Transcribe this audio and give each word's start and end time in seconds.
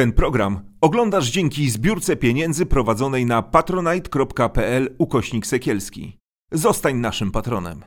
Ten 0.00 0.12
program 0.12 0.60
oglądasz 0.80 1.30
dzięki 1.30 1.70
zbiórce 1.70 2.16
pieniędzy 2.16 2.66
prowadzonej 2.66 3.26
na 3.26 3.42
patronite.pl 3.42 4.94
ukośnik 4.98 5.46
sekielski. 5.46 6.16
Zostań 6.52 6.96
naszym 6.96 7.30
patronem. 7.30 7.84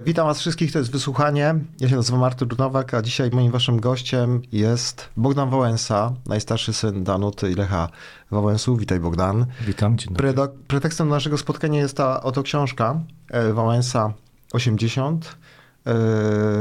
Witam 0.00 0.26
Was 0.26 0.40
wszystkich, 0.40 0.72
to 0.72 0.78
jest 0.78 0.90
Wysłuchanie. 0.90 1.54
Ja 1.80 1.88
się 1.88 1.96
nazywam 1.96 2.24
Artur 2.24 2.58
Nowak, 2.58 2.94
a 2.94 3.02
dzisiaj 3.02 3.30
moim 3.30 3.52
Waszym 3.52 3.80
gościem 3.80 4.42
jest 4.52 5.08
Bogdan 5.16 5.50
Wałęsa, 5.50 6.12
najstarszy 6.26 6.72
syn 6.72 7.04
Danuty 7.04 7.50
i 7.50 7.54
Lecha 7.54 7.88
Wałęsów. 8.30 8.78
Witaj 8.80 9.00
Bogdan. 9.00 9.46
Witam 9.66 9.98
Cię. 9.98 10.10
Predo- 10.10 10.48
pretekstem 10.66 11.08
naszego 11.08 11.38
spotkania 11.38 11.78
jest 11.80 11.96
ta 11.96 12.22
oto 12.22 12.42
książka 12.42 13.00
e, 13.30 13.52
Wałęsa 13.52 14.12
80. 14.52 15.26
E, 15.26 15.32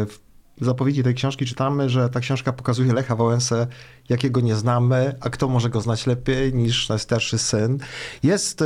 W 0.06 0.25
zapowiedzi 0.62 1.04
tej 1.04 1.14
książki 1.14 1.46
czytamy, 1.46 1.90
że 1.90 2.10
ta 2.10 2.20
książka 2.20 2.54
pokazuje 2.54 2.94
Lecha 2.94 3.16
Wałęsę, 3.16 3.68
jakiego 4.10 4.42
nie 4.42 4.56
znamy, 4.56 5.16
a 5.20 5.30
kto 5.30 5.48
może 5.48 5.70
go 5.70 5.82
znać 5.82 6.08
lepiej 6.08 6.54
niż 6.54 6.90
najstarszy 6.90 7.38
syn. 7.38 7.78
Jest 8.24 8.62
e, 8.62 8.66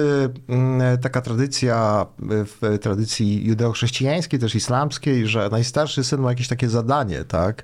mm, 0.50 0.98
taka 0.98 1.22
tradycja 1.22 2.06
e, 2.22 2.26
w 2.46 2.80
tradycji 2.82 3.46
judeo-chrześcijańskiej, 3.48 4.40
też 4.40 4.56
islamskiej, 4.56 5.28
że 5.28 5.50
najstarszy 5.52 6.04
syn 6.04 6.22
ma 6.22 6.30
jakieś 6.30 6.48
takie 6.48 6.70
zadanie, 6.70 7.24
tak? 7.24 7.64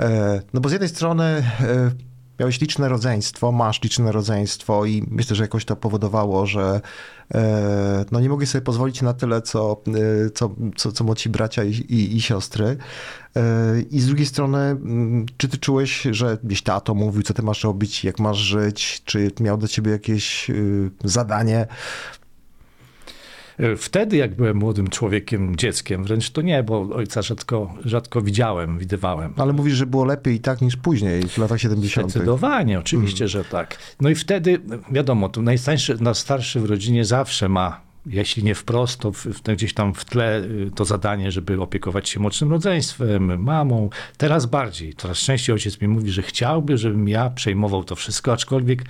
E, 0.00 0.42
No 0.52 0.60
bo 0.60 0.68
z 0.68 0.72
jednej 0.72 0.88
strony 0.88 1.24
e, 1.24 1.90
miałeś 2.40 2.60
liczne 2.60 2.88
rodzeństwo, 2.88 3.52
masz 3.52 3.82
liczne 3.82 4.12
rodzeństwo 4.12 4.84
i 4.84 5.04
myślę, 5.10 5.36
że 5.36 5.44
jakoś 5.44 5.64
to 5.64 5.76
powodowało, 5.76 6.46
że 6.46 6.80
e, 7.34 8.04
no 8.12 8.20
nie 8.20 8.28
mogłeś 8.28 8.48
sobie 8.48 8.62
pozwolić 8.62 9.02
na 9.02 9.14
tyle, 9.14 9.42
co, 9.42 9.82
e, 10.26 10.30
co, 10.30 10.54
co, 10.76 10.92
co 10.92 11.04
bracia 11.28 11.64
i, 11.64 11.70
i, 11.70 12.16
i 12.16 12.20
siostry. 12.20 12.76
E, 13.36 13.80
I 13.90 14.00
z 14.00 14.06
drugiej 14.06 14.26
strony, 14.26 14.58
mm, 14.58 15.26
czy 15.36 15.48
ty 15.48 15.58
czułeś, 15.58 16.02
że 16.10 16.38
gdzieś 16.44 16.62
tato 16.62 16.94
mówił, 16.94 17.22
co 17.22 17.34
ty 17.34 17.42
masz 17.42 17.64
robić, 17.64 18.04
jak 18.04 18.18
masz 18.18 18.38
żyć, 18.38 19.02
czy 19.04 19.30
miał 19.40 19.58
do 19.58 19.68
ciebie 19.68 19.90
jakieś 19.90 20.50
y, 20.50 20.90
zadanie? 21.04 21.66
Wtedy, 23.76 24.16
jak 24.16 24.34
byłem 24.34 24.56
młodym 24.56 24.88
człowiekiem, 24.88 25.56
dzieckiem, 25.56 26.04
wręcz 26.04 26.30
to 26.30 26.42
nie, 26.42 26.62
bo 26.62 26.80
ojca 26.80 27.22
rzadko, 27.22 27.74
rzadko 27.84 28.22
widziałem, 28.22 28.78
widywałem. 28.78 29.34
Ale 29.36 29.52
mówisz, 29.52 29.74
że 29.74 29.86
było 29.86 30.04
lepiej 30.04 30.34
i 30.34 30.40
tak 30.40 30.60
niż 30.60 30.76
później, 30.76 31.22
w 31.22 31.38
latach 31.38 31.60
70. 31.60 32.10
Zdecydowanie, 32.10 32.78
oczywiście, 32.78 33.28
że 33.28 33.44
tak. 33.44 33.78
No 34.00 34.08
i 34.08 34.14
wtedy, 34.14 34.60
wiadomo, 34.90 35.28
tu 35.28 35.42
najstarszy, 35.42 35.96
najstarszy 36.00 36.60
w 36.60 36.64
rodzinie 36.64 37.04
zawsze 37.04 37.48
ma, 37.48 37.80
jeśli 38.06 38.44
nie 38.44 38.54
wprost, 38.54 39.00
to 39.00 39.12
w, 39.12 39.26
w, 39.26 39.42
gdzieś 39.42 39.74
tam 39.74 39.94
w 39.94 40.04
tle 40.04 40.40
y, 40.40 40.70
to 40.74 40.84
zadanie, 40.84 41.32
żeby 41.32 41.60
opiekować 41.60 42.08
się 42.08 42.20
młodszym 42.20 42.50
rodzeństwem, 42.50 43.42
mamą. 43.42 43.90
Teraz 44.16 44.46
bardziej, 44.46 44.94
coraz 44.94 45.18
częściej 45.18 45.54
ojciec 45.54 45.80
mi 45.80 45.88
mówi, 45.88 46.10
że 46.10 46.22
chciałby, 46.22 46.78
żebym 46.78 47.08
ja 47.08 47.30
przejmował 47.30 47.84
to 47.84 47.96
wszystko, 47.96 48.32
aczkolwiek 48.32 48.84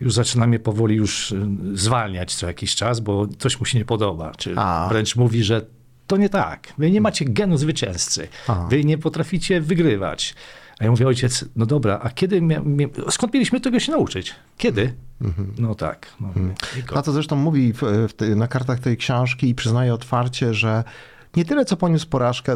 już 0.00 0.12
zaczyna 0.14 0.46
mnie 0.46 0.58
powoli 0.58 0.96
już 0.96 1.32
y, 1.32 1.46
zwalniać 1.74 2.34
co 2.34 2.46
jakiś 2.46 2.74
czas, 2.74 3.00
bo 3.00 3.26
coś 3.38 3.60
mu 3.60 3.66
się 3.66 3.78
nie 3.78 3.84
podoba. 3.84 4.32
Czy 4.36 4.54
A. 4.56 4.86
wręcz 4.90 5.16
mówi, 5.16 5.44
że 5.44 5.66
to 6.06 6.16
nie 6.16 6.28
tak. 6.28 6.72
Wy 6.78 6.90
nie 6.90 7.00
macie 7.00 7.24
genu 7.24 7.56
zwycięzcy. 7.56 8.28
Wy 8.70 8.84
nie 8.84 8.98
potraficie 8.98 9.60
wygrywać. 9.60 10.34
A 10.80 10.84
ja 10.84 10.90
mówię, 10.90 11.06
ojciec, 11.06 11.44
no 11.56 11.66
dobra, 11.66 12.00
a 12.02 12.10
kiedy, 12.10 12.42
skąd 13.10 13.34
mieliśmy 13.34 13.60
tego 13.60 13.80
się 13.80 13.92
nauczyć? 13.92 14.34
Kiedy? 14.58 14.94
No 15.58 15.74
tak. 15.74 16.06
No, 16.20 16.28
i 16.78 16.82
ko- 16.82 16.94
Tato 16.94 17.12
zresztą 17.12 17.36
mówi 17.36 17.72
w, 17.72 17.78
w, 17.82 18.36
na 18.36 18.48
kartach 18.48 18.80
tej 18.80 18.96
książki 18.96 19.48
i 19.48 19.54
przyznaje 19.54 19.94
otwarcie, 19.94 20.54
że 20.54 20.84
nie 21.38 21.44
tyle 21.44 21.64
co 21.64 21.76
poniósł 21.76 22.08
porażkę, 22.08 22.52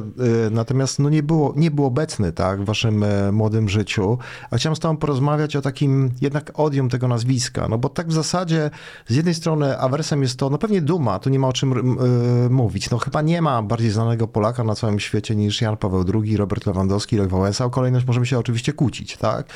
y, 0.46 0.50
natomiast 0.50 0.98
no 0.98 1.10
nie, 1.10 1.22
było, 1.22 1.52
nie 1.56 1.70
był 1.70 1.84
obecny 1.84 2.32
tak, 2.32 2.62
w 2.62 2.64
waszym 2.64 3.02
e, 3.02 3.32
młodym 3.32 3.68
życiu. 3.68 4.18
A 4.50 4.56
chciałem 4.56 4.76
z 4.76 4.80
tobą 4.80 4.96
porozmawiać 4.96 5.56
o 5.56 5.62
takim 5.62 6.10
jednak 6.20 6.52
odium 6.54 6.88
tego 6.88 7.08
nazwiska, 7.08 7.68
no 7.68 7.78
bo 7.78 7.88
tak 7.88 8.08
w 8.08 8.12
zasadzie 8.12 8.70
z 9.06 9.14
jednej 9.14 9.34
strony 9.34 9.78
awersem 9.78 10.22
jest 10.22 10.38
to, 10.38 10.50
no 10.50 10.58
pewnie 10.58 10.80
duma, 10.80 11.18
tu 11.18 11.30
nie 11.30 11.38
ma 11.38 11.48
o 11.48 11.52
czym 11.52 11.72
y, 11.72 12.50
mówić. 12.50 12.90
No 12.90 12.98
chyba 12.98 13.22
nie 13.22 13.42
ma 13.42 13.62
bardziej 13.62 13.90
znanego 13.90 14.28
Polaka 14.28 14.64
na 14.64 14.74
całym 14.74 15.00
świecie 15.00 15.36
niż 15.36 15.60
Jan 15.60 15.76
Paweł 15.76 16.04
II, 16.14 16.36
Robert 16.36 16.66
Lewandowski, 16.66 17.16
Lech 17.16 17.28
Wałęsa. 17.28 17.64
O 17.64 17.70
kolejność 17.70 18.06
możemy 18.06 18.26
się 18.26 18.38
oczywiście 18.38 18.72
kłócić, 18.72 19.16
tak? 19.16 19.46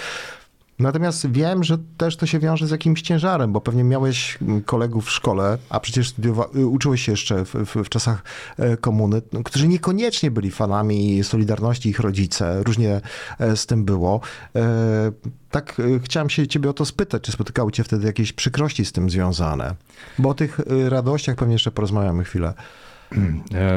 Natomiast 0.79 1.31
wiem, 1.31 1.65
że 1.65 1.79
też 1.97 2.17
to 2.17 2.27
się 2.27 2.39
wiąże 2.39 2.67
z 2.67 2.71
jakimś 2.71 3.03
ciężarem, 3.03 3.53
bo 3.53 3.61
pewnie 3.61 3.85
miałeś 3.85 4.39
mm, 4.43 4.63
kolegów 4.63 5.07
w 5.07 5.11
szkole, 5.11 5.59
a 5.71 5.81
przecież 5.81 6.15
y, 6.57 6.67
uczyłeś 6.67 7.03
się 7.03 7.13
jeszcze 7.13 7.45
w, 7.45 7.55
w, 7.55 7.85
w 7.85 7.89
czasach 7.89 8.25
e, 8.59 8.77
komuny, 8.77 9.23
no, 9.33 9.43
którzy 9.43 9.69
niekoniecznie 9.69 10.31
byli 10.31 10.51
fanami 10.51 11.25
Solidarności, 11.25 11.89
ich 11.89 12.01
rodzice. 12.01 12.63
Różnie 12.63 13.01
e, 13.39 13.57
z 13.57 13.67
tym 13.67 13.85
było. 13.85 14.21
E, 14.57 15.13
Tak 15.51 15.83
chciałem 16.05 16.31
się 16.31 16.47
ciebie 16.47 16.71
o 16.71 16.73
to 16.73 16.85
spytać, 16.85 17.23
czy 17.23 17.33
spotykały 17.33 17.73
cię 17.73 17.85
wtedy 17.85 18.07
jakieś 18.07 18.33
przykrości 18.33 18.85
z 18.85 18.93
tym 18.93 19.11
związane? 19.11 19.75
Bo 20.19 20.29
o 20.29 20.35
tych 20.35 20.61
radościach 20.89 21.37
pewnie 21.37 21.55
jeszcze 21.55 21.71
porozmawiamy 21.71 22.25
chwilę. 22.25 22.55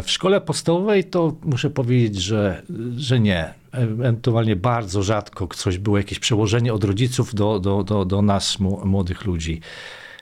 W 0.03 0.11
szkole 0.11 0.41
podstawowej 0.41 1.03
to 1.03 1.35
muszę 1.43 1.69
powiedzieć, 1.69 2.21
że, 2.21 2.63
że 2.97 3.19
nie. 3.19 3.58
Ewentualnie 3.71 4.55
bardzo 4.55 5.03
rzadko 5.03 5.47
coś 5.47 5.77
było, 5.77 5.97
jakieś 5.97 6.19
przełożenie 6.19 6.73
od 6.73 6.83
rodziców 6.83 7.35
do, 7.35 7.59
do, 7.59 7.83
do, 7.83 8.05
do 8.05 8.21
nas, 8.21 8.59
młodych 8.59 9.25
ludzi. 9.25 9.61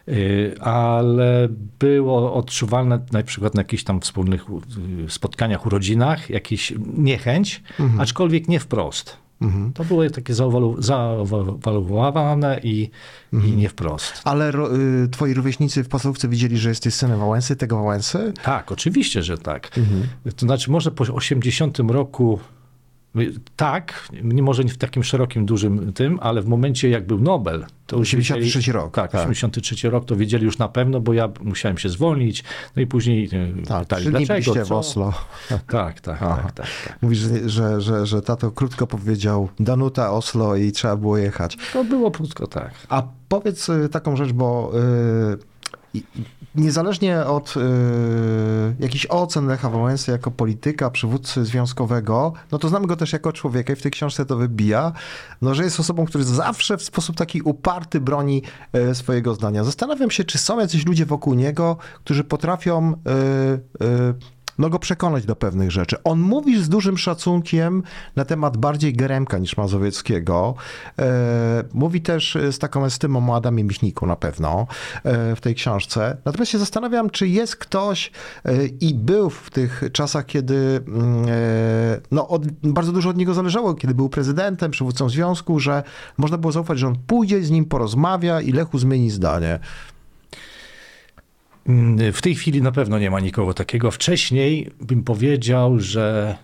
Y, 0.08 0.56
Ale 0.60 1.48
było 1.80 2.34
odczuwalne 2.34 3.00
na 3.12 3.24
przykład 3.24 3.56
na 3.56 3.62
jakichś 3.62 3.84
tam 3.84 4.02
wspólnych 4.02 4.46
y, 5.08 5.10
spotkaniach, 5.10 5.66
urodzinach, 5.66 6.30
jakiś 6.30 6.74
niechęć, 6.98 7.64
aczkolwiek 8.00 8.48
nie 8.48 8.60
wprost. 8.60 9.18
To 9.74 9.84
było 9.84 10.10
takie 10.10 10.34
zaowaluowane 10.80 12.60
i, 12.64 12.90
i 13.34 13.52
nie 13.52 13.70
wprost. 13.70 14.22
Ale 14.24 14.52
ro, 14.52 14.76
y, 14.76 15.08
twoi 15.08 15.34
rówieśnicy 15.34 15.84
w 15.84 15.90
podstawówce 15.90 16.28
widzieli, 16.28 16.58
że 16.58 16.70
jesteś 16.70 16.94
synem 16.94 17.20
Wałęsy, 17.20 17.56
tego 17.56 17.76
Wałęsy? 17.76 18.34
Tak, 18.44 18.72
oczywiście, 18.72 19.24
że 19.24 19.38
tak. 19.38 19.70
To 20.36 20.46
znaczy, 20.46 20.72
może 20.72 20.92
po 20.92 21.04
80 21.04 21.80
roku. 21.80 22.40
Tak, 23.56 24.10
może 24.24 24.64
nie 24.64 24.70
w 24.70 24.78
takim 24.78 25.04
szerokim, 25.04 25.46
dużym 25.46 25.94
tym, 25.94 26.20
ale 26.22 26.42
w 26.42 26.48
momencie 26.48 26.90
jak 26.90 27.08
był 27.08 27.20
Nobel, 27.20 27.66
to 27.88 27.98
już 27.98 28.08
83 28.14 28.60
wiedzieli- 28.60 28.72
rok, 28.74 28.96
Tak, 28.96 29.12
tak. 29.12 29.30
83 29.30 29.90
rok 29.90 30.06
to 30.06 30.16
wiedzieli 30.16 30.46
już 30.46 30.58
na 30.58 30.68
pewno, 30.68 31.00
bo 31.00 31.14
ja 31.14 31.30
musiałem 31.44 31.78
się 31.78 31.90
zwolnić, 31.90 32.44
no 32.76 32.82
i 32.82 32.88
później 32.88 33.26
y, 33.60 33.64
Tak, 33.68 33.80
pytali, 33.80 34.06
dlaczego, 34.06 34.34
byliście 34.34 34.66
w 34.66 34.68
co? 34.68 34.78
Oslo. 34.78 35.14
Tak, 35.50 35.64
tak, 35.66 36.02
tak, 36.02 36.20
tak, 36.20 36.52
tak. 36.52 36.68
Mówisz, 37.02 37.20
że, 37.46 37.82
że, 37.82 38.06
że, 38.06 38.22
tato 38.22 38.52
krótko 38.52 38.88
powiedział 38.88 39.50
Danuta, 39.60 40.12
Oslo 40.12 40.56
i 40.56 40.72
trzeba 40.72 40.96
było 40.96 41.18
jechać. 41.18 41.58
To 41.74 41.84
było 41.84 42.12
krótko 42.12 42.48
tak. 42.48 42.72
A 42.90 43.04
powiedz 43.30 43.70
y, 43.70 43.90
taką 43.90 44.16
rzecz, 44.16 44.32
bo 44.32 44.72
y, 45.34 45.38
i- 45.38 45.57
niezależnie 46.56 47.20
od 47.20 47.58
y, 47.58 47.62
jakichś 48.80 49.06
ocen 49.10 49.48
Lecha 49.48 49.70
Wałęsy 49.70 50.12
jako 50.12 50.32
polityka, 50.32 50.90
przywódcy 50.90 51.46
związkowego, 51.46 52.34
no 52.52 52.58
to 52.58 52.70
znamy 52.70 52.88
go 52.88 52.96
też 52.96 53.14
jako 53.14 53.34
człowieka 53.34 53.74
i 53.74 53.76
w 53.76 53.82
tej 53.82 53.92
książce 53.92 54.26
to 54.26 54.38
wybija, 54.38 54.92
no, 55.42 55.56
że 55.56 55.64
jest 55.64 55.80
osobą, 55.80 56.06
który 56.06 56.24
zawsze 56.24 56.78
w 56.78 56.84
sposób 56.84 57.16
taki 57.16 57.42
uparty 57.42 58.00
broni 58.00 58.42
y, 58.92 58.96
swojego 58.96 59.34
zdania. 59.34 59.64
Zastanawiam 59.64 60.12
się, 60.12 60.24
czy 60.24 60.38
są 60.38 60.60
jacyś 60.60 60.86
ludzie 60.86 61.06
wokół 61.06 61.34
niego, 61.34 61.78
którzy 62.04 62.24
potrafią 62.24 62.94
y, 62.94 63.86
y, 63.86 64.37
no 64.58 64.70
go 64.70 64.80
przekonać 64.80 65.26
do 65.26 65.36
pewnych 65.36 65.72
rzeczy. 65.72 66.04
On 66.04 66.20
mówi 66.20 66.64
z 66.64 66.70
dużym 66.70 66.98
szacunkiem 66.98 67.84
na 68.16 68.26
temat 68.26 68.58
bardziej 68.58 68.94
Geremka 68.94 69.38
niż 69.38 69.58
Mazowieckiego. 69.58 70.56
E, 71.00 71.64
mówi 71.74 72.02
też 72.02 72.36
e, 72.36 72.52
z 72.52 72.60
taką 72.60 72.86
estymą 72.86 73.30
o 73.30 73.36
Adamie 73.36 73.64
Michniku 73.64 74.06
na 74.06 74.16
pewno 74.16 74.68
e, 75.04 75.36
w 75.36 75.42
tej 75.42 75.56
książce. 75.56 76.18
Natomiast 76.26 76.52
się 76.52 76.58
zastanawiam, 76.58 77.10
czy 77.10 77.28
jest 77.28 77.56
ktoś 77.56 78.12
i 78.80 78.96
był 78.96 79.30
w 79.30 79.50
tych 79.50 79.84
czasach, 79.94 80.26
kiedy 80.26 80.84
mm, 80.88 81.26
no, 82.12 82.28
od, 82.28 82.52
bardzo 82.52 82.92
dużo 82.92 83.10
od 83.10 83.18
niego 83.18 83.34
zależało, 83.34 83.74
kiedy 83.74 83.94
był 83.94 84.10
prezydentem, 84.10 84.72
przywódcą 84.72 85.10
związku, 85.10 85.60
że 85.60 85.84
można 86.18 86.38
było 86.38 86.52
zaufać, 86.52 86.80
że 86.80 86.88
on 86.88 86.96
pójdzie, 87.08 87.44
z 87.44 87.52
nim 87.52 87.66
porozmawia 87.66 88.42
i 88.42 88.52
Lechu 88.52 88.78
zmieni 88.78 89.10
zdanie. 89.10 89.60
Mm, 91.68 92.14
W 92.14 92.22
tej 92.22 92.36
chwili 92.36 92.62
na 92.62 92.72
pewno 92.72 93.00
nie 93.00 93.12
ma 93.12 93.20
nikogo 93.20 93.54
takiego. 93.54 93.92
Wcześniej 93.92 94.72
bym 94.82 95.04
powiedział, 95.04 95.80
że 95.80 96.36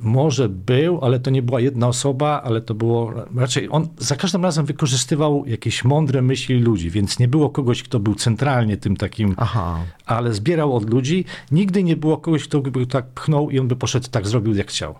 może 0.00 0.48
był, 0.48 0.98
ale 1.04 1.20
to 1.20 1.30
nie 1.30 1.42
była 1.42 1.60
jedna 1.60 1.88
osoba, 1.88 2.42
ale 2.44 2.60
to 2.60 2.74
było 2.74 3.12
raczej 3.36 3.68
on 3.70 3.88
za 3.98 4.16
każdym 4.16 4.42
razem 4.42 4.66
wykorzystywał 4.66 5.44
jakieś 5.46 5.84
mądre 5.84 6.22
myśli 6.22 6.60
ludzi, 6.60 6.90
więc 6.90 7.18
nie 7.18 7.28
było 7.28 7.50
kogoś, 7.50 7.82
kto 7.82 8.00
był 8.00 8.14
centralnie 8.14 8.76
tym 8.76 8.96
takim, 8.96 9.34
Aha. 9.36 9.80
ale 10.06 10.34
zbierał 10.34 10.76
od 10.76 10.90
ludzi. 10.90 11.24
Nigdy 11.50 11.82
nie 11.82 11.96
było 11.96 12.16
kogoś, 12.16 12.44
kto 12.44 12.60
by 12.60 12.86
tak 12.86 13.06
pchnął 13.06 13.50
i 13.50 13.58
on 13.58 13.68
by 13.68 13.76
poszedł 13.76 14.08
tak 14.10 14.26
zrobił 14.26 14.54
jak 14.54 14.68
chciał. 14.68 14.94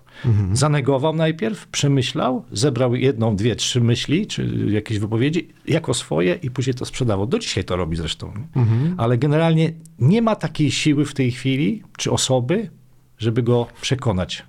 Zanegował 0.52 1.14
najpierw, 1.14 1.66
przemyślał, 1.66 2.44
zebrał 2.52 2.94
jedną, 2.94 3.36
dwie, 3.36 3.56
trzy 3.56 3.80
myśli, 3.80 4.26
czy 4.26 4.66
jakieś 4.68 4.98
wypowiedzi 4.98 5.48
jako 5.66 5.94
swoje 5.94 6.34
i 6.34 6.50
później 6.50 6.74
to 6.74 6.84
sprzedawał. 6.84 7.26
Do 7.26 7.38
dzisiaj 7.38 7.64
to 7.64 7.76
robi 7.76 7.96
zresztą. 7.96 8.32
nie? 8.36 8.94
Ale 8.96 9.18
generalnie 9.18 9.72
nie 9.98 10.22
ma 10.22 10.36
takiej 10.36 10.70
siły 10.70 11.04
w 11.04 11.14
tej 11.14 11.30
chwili, 11.30 11.82
czy 11.96 12.10
osoby, 12.10 12.70
żeby 13.18 13.42
go 13.42 13.66
przekonać. 13.80 14.44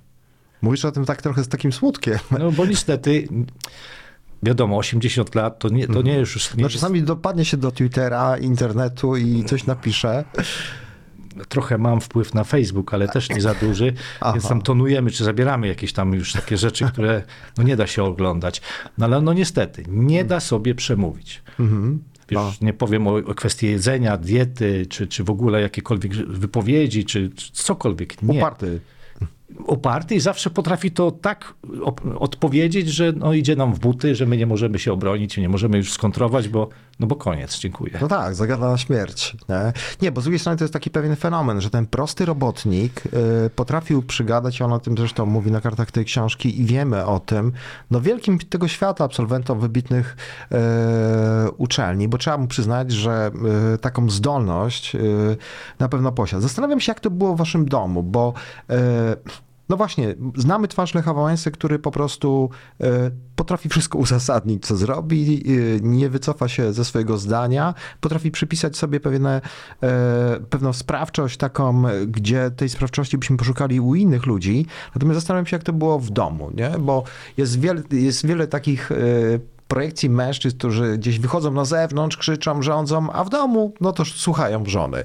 Mówisz 0.61 0.85
o 0.85 0.91
tym 0.91 1.05
tak 1.05 1.21
trochę 1.21 1.43
z 1.43 1.47
takim 1.47 1.71
smutkiem. 1.73 2.19
No 2.39 2.51
bo 2.51 2.65
niestety 2.65 3.27
wiadomo, 4.43 4.77
80 4.77 5.35
lat 5.35 5.59
to 5.59 5.69
nie, 5.69 5.87
to 5.87 6.01
nie 6.01 6.17
już... 6.17 6.53
Nie 6.55 6.61
No 6.61 6.67
jest, 6.67 6.75
czasami 6.75 7.03
dopadnie 7.03 7.45
się 7.45 7.57
do 7.57 7.71
Twittera, 7.71 8.37
internetu 8.37 9.17
i 9.17 9.43
coś 9.43 9.65
napisze. 9.65 10.23
trochę 11.49 11.77
mam 11.77 12.01
wpływ 12.01 12.33
na 12.33 12.43
Facebook, 12.43 12.93
ale 12.93 13.07
też 13.07 13.29
nie 13.29 13.41
za 13.41 13.53
duży, 13.53 13.93
Aha. 14.21 14.33
więc 14.33 14.47
tam 14.47 14.61
tonujemy, 14.61 15.11
czy 15.11 15.23
zabieramy 15.23 15.67
jakieś 15.67 15.93
tam 15.93 16.13
już 16.13 16.33
takie 16.33 16.57
rzeczy, 16.57 16.85
które 16.85 17.23
no 17.57 17.63
nie 17.63 17.75
da 17.75 17.87
się 17.87 18.03
oglądać. 18.03 18.61
No 18.97 19.05
ale 19.05 19.21
no 19.21 19.33
niestety, 19.33 19.83
nie 19.87 20.23
da 20.25 20.39
sobie 20.39 20.75
przemówić. 20.75 21.41
Mhm. 21.59 22.03
Wiesz, 22.29 22.37
No. 22.39 22.51
Nie 22.61 22.73
powiem 22.73 23.07
o, 23.07 23.15
o 23.15 23.35
kwestii 23.35 23.67
jedzenia, 23.67 24.17
diety, 24.17 24.85
czy, 24.89 25.07
czy 25.07 25.23
w 25.23 25.29
ogóle 25.29 25.61
jakiekolwiek 25.61 26.13
wypowiedzi, 26.15 27.05
czy, 27.05 27.29
czy 27.29 27.51
cokolwiek. 27.51 28.21
Nie. 28.23 28.37
Uparty. 28.37 28.79
Oparty 29.67 30.15
i 30.15 30.19
zawsze 30.19 30.49
potrafi 30.49 30.91
to 30.91 31.11
tak 31.11 31.53
odpowiedzieć, 32.19 32.87
że 32.87 33.11
no, 33.11 33.33
idzie 33.33 33.55
nam 33.55 33.73
w 33.73 33.79
buty, 33.79 34.15
że 34.15 34.25
my 34.25 34.37
nie 34.37 34.45
możemy 34.45 34.79
się 34.79 34.93
obronić, 34.93 35.37
nie 35.37 35.49
możemy 35.49 35.77
już 35.77 35.93
skontrować, 35.93 36.49
bo, 36.49 36.69
no 36.99 37.07
bo 37.07 37.15
koniec, 37.15 37.59
dziękuję. 37.59 37.97
No 38.01 38.07
tak, 38.07 38.35
zagada 38.35 38.69
na 38.69 38.77
śmierć. 38.77 39.37
Nie? 39.49 39.73
nie, 40.01 40.11
bo 40.11 40.21
z 40.21 40.23
drugiej 40.23 40.39
strony 40.39 40.57
to 40.57 40.63
jest 40.63 40.73
taki 40.73 40.89
pewien 40.89 41.15
fenomen, 41.15 41.61
że 41.61 41.69
ten 41.69 41.85
prosty 41.85 42.25
robotnik 42.25 43.03
y, 43.45 43.49
potrafił 43.49 44.03
przygadać, 44.03 44.61
on 44.61 44.73
o 44.73 44.79
tym 44.79 44.97
zresztą 44.97 45.25
mówi 45.25 45.51
na 45.51 45.61
kartach 45.61 45.91
tej 45.91 46.05
książki 46.05 46.61
i 46.61 46.65
wiemy 46.65 47.05
o 47.05 47.19
tym, 47.19 47.51
no 47.91 48.01
wielkim 48.01 48.39
tego 48.39 48.67
świata 48.67 49.03
absolwentom 49.03 49.59
wybitnych 49.59 50.17
y, 50.51 51.51
uczelni, 51.57 52.07
bo 52.07 52.17
trzeba 52.17 52.37
mu 52.37 52.47
przyznać, 52.47 52.91
że 52.91 53.31
y, 53.73 53.77
taką 53.77 54.09
zdolność 54.09 54.95
y, 54.95 55.37
na 55.79 55.89
pewno 55.89 56.11
posiadł. 56.11 56.41
Zastanawiam 56.41 56.79
się, 56.79 56.91
jak 56.91 56.99
to 56.99 57.11
było 57.11 57.35
w 57.35 57.37
waszym 57.37 57.69
domu, 57.69 58.03
bo 58.03 58.33
y, 58.71 58.75
no 59.69 59.77
właśnie, 59.77 60.15
znamy 60.35 60.67
twarz 60.67 60.93
Lecha 60.93 61.13
Wałęsy, 61.13 61.51
który 61.51 61.79
po 61.79 61.91
prostu 61.91 62.49
e, 62.81 63.11
potrafi 63.35 63.69
wszystko 63.69 63.97
uzasadnić, 63.97 64.65
co 64.65 64.77
zrobi, 64.77 65.43
e, 65.47 65.79
nie 65.81 66.09
wycofa 66.09 66.47
się 66.47 66.73
ze 66.73 66.85
swojego 66.85 67.17
zdania, 67.17 67.73
potrafi 68.01 68.31
przypisać 68.31 68.77
sobie 68.77 68.99
pewne, 68.99 69.41
pewną 70.49 70.73
sprawczość 70.73 71.37
taką, 71.37 71.87
e, 71.87 72.05
gdzie 72.05 72.51
tej 72.51 72.69
sprawczości 72.69 73.17
byśmy 73.17 73.37
poszukali 73.37 73.79
u 73.79 73.95
innych 73.95 74.25
ludzi. 74.25 74.65
Natomiast 74.95 75.19
zastanawiam 75.19 75.45
się, 75.45 75.55
jak 75.55 75.63
to 75.63 75.73
było 75.73 75.99
w 75.99 76.09
domu, 76.09 76.51
nie? 76.53 76.69
bo 76.79 77.03
jest 77.37 77.59
wiele, 77.59 77.81
jest 77.91 78.25
wiele 78.25 78.47
takich 78.47 78.89
projekcji 79.67 80.09
mężczyzn, 80.09 80.57
którzy 80.57 80.97
gdzieś 80.97 81.19
wychodzą 81.19 81.51
na 81.51 81.65
zewnątrz, 81.65 82.17
krzyczą, 82.17 82.61
rządzą, 82.61 83.11
a 83.11 83.23
w 83.23 83.29
domu, 83.29 83.73
no 83.81 83.91
to 83.91 84.05
słuchają 84.05 84.63
żony. 84.65 85.03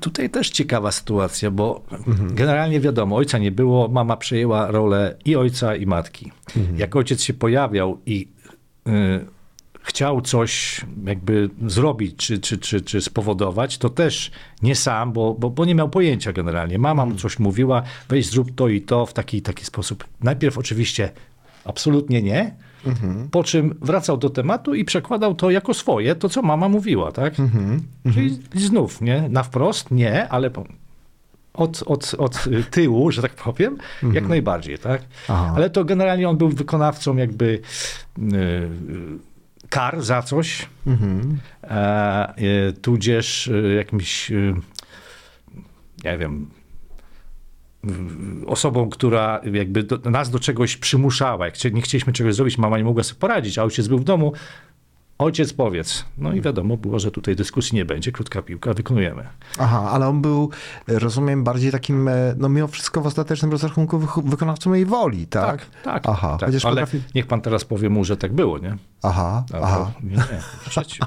Tutaj 0.00 0.30
też 0.30 0.50
ciekawa 0.50 0.92
sytuacja, 0.92 1.50
bo 1.50 1.82
Mhm. 2.08 2.34
generalnie 2.34 2.80
wiadomo, 2.80 3.16
ojca 3.16 3.38
nie 3.38 3.50
było, 3.52 3.88
mama 3.88 4.16
przejęła 4.16 4.70
rolę 4.70 5.16
i 5.24 5.36
ojca, 5.36 5.76
i 5.76 5.86
matki. 5.86 6.32
Mhm. 6.56 6.78
Jak 6.78 6.96
ojciec 6.96 7.22
się 7.22 7.34
pojawiał 7.34 7.98
i 8.06 8.28
y, 8.88 8.90
chciał 9.82 10.20
coś 10.20 10.80
jakby 11.04 11.50
zrobić, 11.66 12.16
czy, 12.16 12.38
czy, 12.38 12.58
czy, 12.58 12.80
czy 12.80 13.00
spowodować, 13.00 13.78
to 13.78 13.88
też 13.90 14.30
nie 14.62 14.74
sam, 14.74 15.12
bo, 15.12 15.34
bo, 15.34 15.50
bo 15.50 15.64
nie 15.64 15.74
miał 15.74 15.88
pojęcia 15.88 16.32
generalnie. 16.32 16.78
Mama 16.78 17.06
mu 17.06 17.14
coś 17.14 17.38
mówiła, 17.38 17.82
weź 18.08 18.26
zrób 18.26 18.54
to 18.54 18.68
i 18.68 18.80
to 18.82 19.06
w 19.06 19.12
taki 19.12 19.42
taki 19.42 19.64
sposób. 19.64 20.04
Najpierw 20.22 20.58
oczywiście 20.58 21.12
absolutnie 21.64 22.22
nie, 22.22 22.54
po 23.30 23.44
czym 23.44 23.74
wracał 23.82 24.16
do 24.16 24.30
tematu 24.30 24.74
i 24.74 24.84
przekładał 24.84 25.34
to 25.34 25.50
jako 25.50 25.74
swoje, 25.74 26.14
to 26.14 26.28
co 26.28 26.42
mama 26.42 26.68
mówiła, 26.68 27.12
tak? 27.12 27.34
Czyli 28.14 28.38
znów, 28.54 29.00
nie? 29.00 29.28
Na 29.28 29.42
wprost 29.42 29.90
nie, 29.90 30.28
ale 30.28 30.50
po- 30.50 30.64
od, 31.54 31.82
od, 31.86 32.14
od 32.18 32.44
tyłu, 32.70 33.10
że 33.10 33.22
tak 33.22 33.32
powiem, 33.34 33.76
jak 34.12 34.28
najbardziej, 34.28 34.78
tak? 34.78 35.02
Aha. 35.28 35.52
Ale 35.56 35.70
to 35.70 35.84
generalnie 35.84 36.28
on 36.28 36.36
był 36.36 36.48
wykonawcą 36.48 37.16
jakby 37.16 37.44
y, 38.18 38.22
y, 38.36 38.68
kar 39.68 40.02
za 40.02 40.22
coś, 40.22 40.68
Mhm. 40.86 41.38
e, 41.62 42.34
y, 42.68 42.72
tudzież 42.72 43.46
y, 43.46 43.74
jakimś, 43.76 44.30
y, 44.30 44.54
nie 46.04 46.18
wiem, 46.18 46.46
osobą, 48.46 48.88
która 48.90 49.40
jakby 49.52 49.82
do, 49.82 50.10
nas 50.10 50.30
do 50.30 50.38
czegoś 50.38 50.76
przymuszała. 50.76 51.44
Jak 51.46 51.54
chcie- 51.54 51.70
nie 51.70 51.82
chcieliśmy 51.82 52.12
czegoś 52.12 52.34
zrobić, 52.34 52.58
mama 52.58 52.78
nie 52.78 52.84
mogła 52.84 53.02
sobie 53.02 53.20
poradzić, 53.20 53.58
a 53.58 53.64
ojciec 53.64 53.88
był 53.88 53.98
w 53.98 54.04
domu. 54.04 54.32
Ojciec 55.18 55.52
powiedz. 55.52 56.04
No 56.18 56.32
i 56.32 56.40
wiadomo 56.40 56.76
było, 56.76 56.98
że 56.98 57.10
tutaj 57.10 57.36
dyskusji 57.36 57.76
nie 57.76 57.84
będzie, 57.84 58.12
krótka 58.12 58.42
piłka, 58.42 58.74
wykonujemy. 58.74 59.26
Aha, 59.58 59.88
ale 59.92 60.08
on 60.08 60.22
był, 60.22 60.50
rozumiem, 60.88 61.44
bardziej 61.44 61.72
takim, 61.72 62.08
e, 62.08 62.34
no 62.38 62.48
mimo 62.48 62.68
wszystko 62.68 63.00
w 63.00 63.06
ostatecznym 63.06 63.50
rozrachunku 63.52 63.98
wykonawcą 64.24 64.74
jej 64.74 64.86
woli, 64.86 65.26
tak? 65.26 65.66
tak. 65.84 66.02
Aha, 66.08 66.36
tak. 66.40 66.48
chociaż 66.48 66.64
Ale 66.64 66.74
potrafi... 66.74 67.00
niech 67.14 67.26
pan 67.26 67.40
teraz 67.40 67.64
powie 67.64 67.90
mu, 67.90 68.04
że 68.04 68.16
tak 68.16 68.32
było, 68.32 68.58
nie? 68.58 68.76
Aha, 69.02 69.44
A 69.52 69.56
aha. 69.60 69.90
Nie, 70.02 70.16
nie, 70.16 70.40
w 70.68 70.72
życiu. 70.74 71.04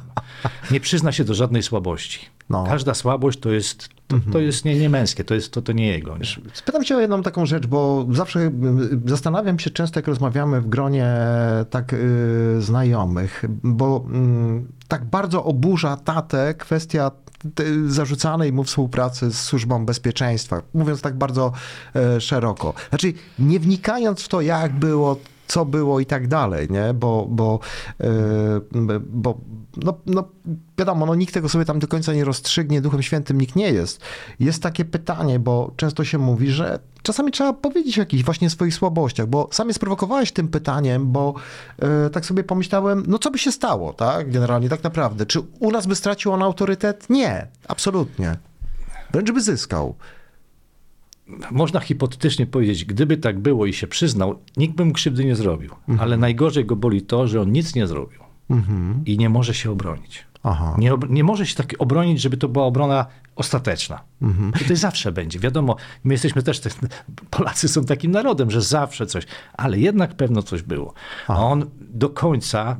nie 0.71 0.79
przyzna 0.79 1.11
się 1.11 1.23
do 1.23 1.33
żadnej 1.33 1.63
słabości. 1.63 2.19
No. 2.49 2.63
Każda 2.67 2.93
słabość 2.93 3.39
to 3.39 3.51
jest, 3.51 3.89
to, 4.07 4.17
to 4.31 4.39
jest 4.39 4.65
nie, 4.65 4.79
nie 4.79 4.89
męskie, 4.89 5.23
to, 5.23 5.33
jest, 5.33 5.51
to, 5.51 5.61
to 5.61 5.71
nie 5.71 5.87
jego. 5.87 6.17
Nie? 6.17 6.25
Spytam 6.53 6.83
cię 6.83 6.97
o 6.97 6.99
jedną 6.99 7.23
taką 7.23 7.45
rzecz, 7.45 7.67
bo 7.67 8.07
zawsze 8.11 8.39
y, 8.39 8.51
zastanawiam 9.05 9.59
się 9.59 9.69
często, 9.69 9.99
jak 9.99 10.07
rozmawiamy 10.07 10.61
w 10.61 10.69
gronie 10.69 11.15
tak 11.69 11.93
y, 11.93 12.61
znajomych, 12.61 13.45
bo 13.63 14.05
mm, 14.07 14.67
tak 14.87 15.05
bardzo 15.05 15.43
oburza 15.43 15.97
tatę 15.97 16.53
kwestia 16.53 17.11
te- 17.55 17.89
zarzucanej 17.89 18.53
mu 18.53 18.63
współpracy 18.63 19.31
z 19.31 19.39
służbą 19.39 19.85
bezpieczeństwa, 19.85 20.61
mówiąc 20.73 21.01
tak 21.01 21.17
bardzo 21.17 21.51
e, 21.95 22.21
szeroko. 22.21 22.73
Znaczy, 22.89 23.13
nie 23.39 23.59
wnikając 23.59 24.21
w 24.21 24.27
to, 24.27 24.41
jak 24.41 24.73
było, 24.73 25.17
co 25.53 25.65
było 25.65 25.99
i 25.99 26.05
tak 26.05 26.27
dalej, 26.27 26.67
nie? 26.69 26.93
Bo, 26.93 27.27
bo, 27.29 27.59
e, 28.01 28.09
bo 28.99 29.37
no, 29.77 29.97
no, 30.05 30.29
wiadomo, 30.77 31.05
no, 31.05 31.15
nikt 31.15 31.33
tego 31.33 31.49
sobie 31.49 31.65
tam 31.65 31.79
do 31.79 31.87
końca 31.87 32.13
nie 32.13 32.25
rozstrzygnie, 32.25 32.81
Duchem 32.81 33.01
Świętym 33.01 33.41
nikt 33.41 33.55
nie 33.55 33.69
jest. 33.69 34.01
Jest 34.39 34.63
takie 34.63 34.85
pytanie, 34.85 35.39
bo 35.39 35.71
często 35.77 36.03
się 36.03 36.17
mówi, 36.17 36.51
że 36.51 36.79
czasami 37.03 37.31
trzeba 37.31 37.53
powiedzieć 37.53 37.97
o 37.97 38.01
jakichś 38.01 38.23
właśnie 38.23 38.49
swoich 38.49 38.75
słabościach, 38.75 39.27
bo 39.27 39.49
sam 39.51 39.67
je 39.67 39.73
sprowokowałeś 39.73 40.31
tym 40.31 40.47
pytaniem, 40.47 41.11
bo 41.11 41.33
e, 41.79 42.09
tak 42.09 42.25
sobie 42.25 42.43
pomyślałem, 42.43 43.03
no 43.07 43.19
co 43.19 43.31
by 43.31 43.39
się 43.39 43.51
stało, 43.51 43.93
tak? 43.93 44.31
Generalnie 44.31 44.69
tak 44.69 44.83
naprawdę. 44.83 45.25
Czy 45.25 45.39
u 45.59 45.71
nas 45.71 45.87
by 45.87 45.95
stracił 45.95 46.31
on 46.31 46.43
autorytet? 46.43 47.09
Nie, 47.09 47.47
absolutnie. 47.67 48.37
Wręcz 49.11 49.31
by 49.31 49.41
zyskał. 49.41 49.95
Można 51.51 51.79
hipotetycznie 51.79 52.45
powiedzieć, 52.45 52.85
gdyby 52.85 53.17
tak 53.17 53.39
było 53.39 53.65
i 53.65 53.73
się 53.73 53.87
przyznał, 53.87 54.39
nikt 54.57 54.75
by 54.75 54.85
mu 54.85 54.93
krzywdy 54.93 55.25
nie 55.25 55.35
zrobił. 55.35 55.71
Mhm. 55.79 55.99
Ale 55.99 56.17
najgorzej 56.17 56.65
go 56.65 56.75
boli 56.75 57.01
to, 57.01 57.27
że 57.27 57.41
on 57.41 57.51
nic 57.51 57.75
nie 57.75 57.87
zrobił 57.87 58.19
i 59.05 59.17
nie 59.17 59.29
może 59.29 59.53
się 59.53 59.71
obronić. 59.71 60.25
Aha. 60.43 60.75
Nie, 60.77 60.91
nie 61.09 61.23
może 61.23 61.45
się 61.45 61.55
tak 61.55 61.73
obronić, 61.79 62.21
żeby 62.21 62.37
to 62.37 62.47
była 62.49 62.65
obrona 62.65 63.05
ostateczna. 63.35 64.01
Mhm. 64.21 64.51
Tutaj 64.51 64.75
zawsze 64.77 65.11
będzie. 65.11 65.39
Wiadomo, 65.39 65.75
my 66.03 66.13
jesteśmy 66.13 66.43
też, 66.43 66.59
tak- 66.59 66.73
Polacy 67.29 67.67
są 67.67 67.85
takim 67.85 68.11
narodem, 68.11 68.51
że 68.51 68.61
zawsze 68.61 69.05
coś, 69.05 69.23
ale 69.53 69.79
jednak 69.79 70.15
pewno 70.15 70.43
coś 70.43 70.61
było. 70.61 70.93
A 71.27 71.39
on 71.45 71.65
do 71.79 72.09
końca, 72.09 72.77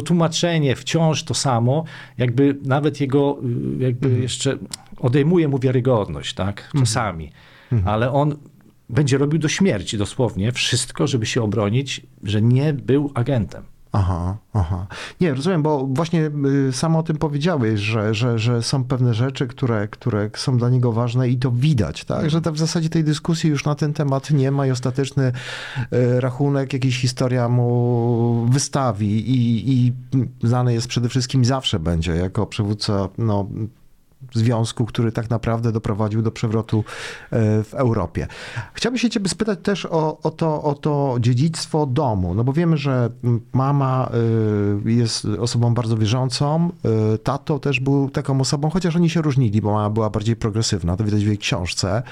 to 0.00 0.02
tłumaczenie 0.06 0.76
wciąż 0.76 1.22
to 1.22 1.34
samo, 1.34 1.84
jakby 2.18 2.56
nawet 2.64 3.00
jego, 3.00 3.38
y, 3.78 3.82
jakby 3.82 4.06
Mhm. 4.06 4.22
jeszcze 4.22 4.58
odejmuje 5.00 5.48
mu 5.48 5.58
wiarygodność, 5.58 6.34
tak? 6.34 6.70
Czasami. 6.78 7.30
Mhm. 7.72 7.88
Ale 7.94 8.12
on 8.12 8.36
będzie 8.88 9.18
robił 9.18 9.38
do 9.38 9.48
śmierci 9.48 9.98
dosłownie 9.98 10.52
wszystko, 10.52 11.06
żeby 11.06 11.26
się 11.26 11.42
obronić, 11.42 12.00
że 12.22 12.42
nie 12.42 12.72
był 12.72 13.10
agentem. 13.14 13.62
Aha, 13.92 14.36
aha. 14.52 14.86
Nie, 15.20 15.34
rozumiem, 15.34 15.62
bo 15.62 15.86
właśnie 15.86 16.30
y, 16.68 16.72
sam 16.72 16.96
o 16.96 17.02
tym 17.02 17.16
powiedziałeś, 17.16 17.80
że, 17.80 18.14
że, 18.14 18.38
że 18.38 18.62
są 18.62 18.84
pewne 18.84 19.14
rzeczy, 19.14 19.46
które, 19.46 19.88
które 19.88 20.30
są 20.36 20.58
dla 20.58 20.70
niego 20.70 20.92
ważne 20.92 21.28
i 21.28 21.36
to 21.36 21.50
widać, 21.50 22.04
tak? 22.04 22.30
Że 22.30 22.40
w 22.40 22.58
zasadzie 22.58 22.88
tej 22.88 23.04
dyskusji 23.04 23.50
już 23.50 23.64
na 23.64 23.74
ten 23.74 23.92
temat 23.92 24.30
nie 24.30 24.50
ma 24.50 24.66
i 24.66 24.70
ostateczny 24.70 25.32
y, 25.92 26.20
rachunek, 26.20 26.72
jakiś 26.72 27.00
historia 27.00 27.48
mu 27.48 28.46
wystawi 28.50 29.30
i, 29.30 29.72
i 29.72 29.92
znany 30.42 30.74
jest 30.74 30.88
przede 30.88 31.08
wszystkim 31.08 31.44
zawsze 31.44 31.78
będzie 31.78 32.12
jako 32.12 32.46
przywódca, 32.46 33.08
no, 33.18 33.46
związku, 34.34 34.84
który 34.86 35.12
tak 35.12 35.30
naprawdę 35.30 35.72
doprowadził 35.72 36.22
do 36.22 36.30
przewrotu 36.30 36.84
e, 37.30 37.64
w 37.64 37.74
Europie. 37.74 38.26
Chciałbym 38.72 38.98
się 38.98 39.10
ciebie 39.10 39.28
spytać 39.28 39.58
też 39.62 39.86
o, 39.86 40.18
o, 40.22 40.30
to, 40.30 40.62
o 40.62 40.74
to 40.74 41.16
dziedzictwo 41.20 41.86
domu, 41.86 42.34
no 42.34 42.44
bo 42.44 42.52
wiemy, 42.52 42.76
że 42.76 43.10
mama 43.52 44.10
e, 44.86 44.90
jest 44.90 45.24
osobą 45.24 45.74
bardzo 45.74 45.96
wierzącą, 45.96 46.70
e, 47.14 47.18
tato 47.18 47.58
też 47.58 47.80
był 47.80 48.10
taką 48.10 48.40
osobą, 48.40 48.70
chociaż 48.70 48.96
oni 48.96 49.10
się 49.10 49.22
różnili, 49.22 49.60
bo 49.60 49.72
mama 49.72 49.90
była 49.90 50.10
bardziej 50.10 50.36
progresywna, 50.36 50.96
to 50.96 51.04
widać 51.04 51.24
w 51.24 51.26
jej 51.26 51.38
książce. 51.38 52.02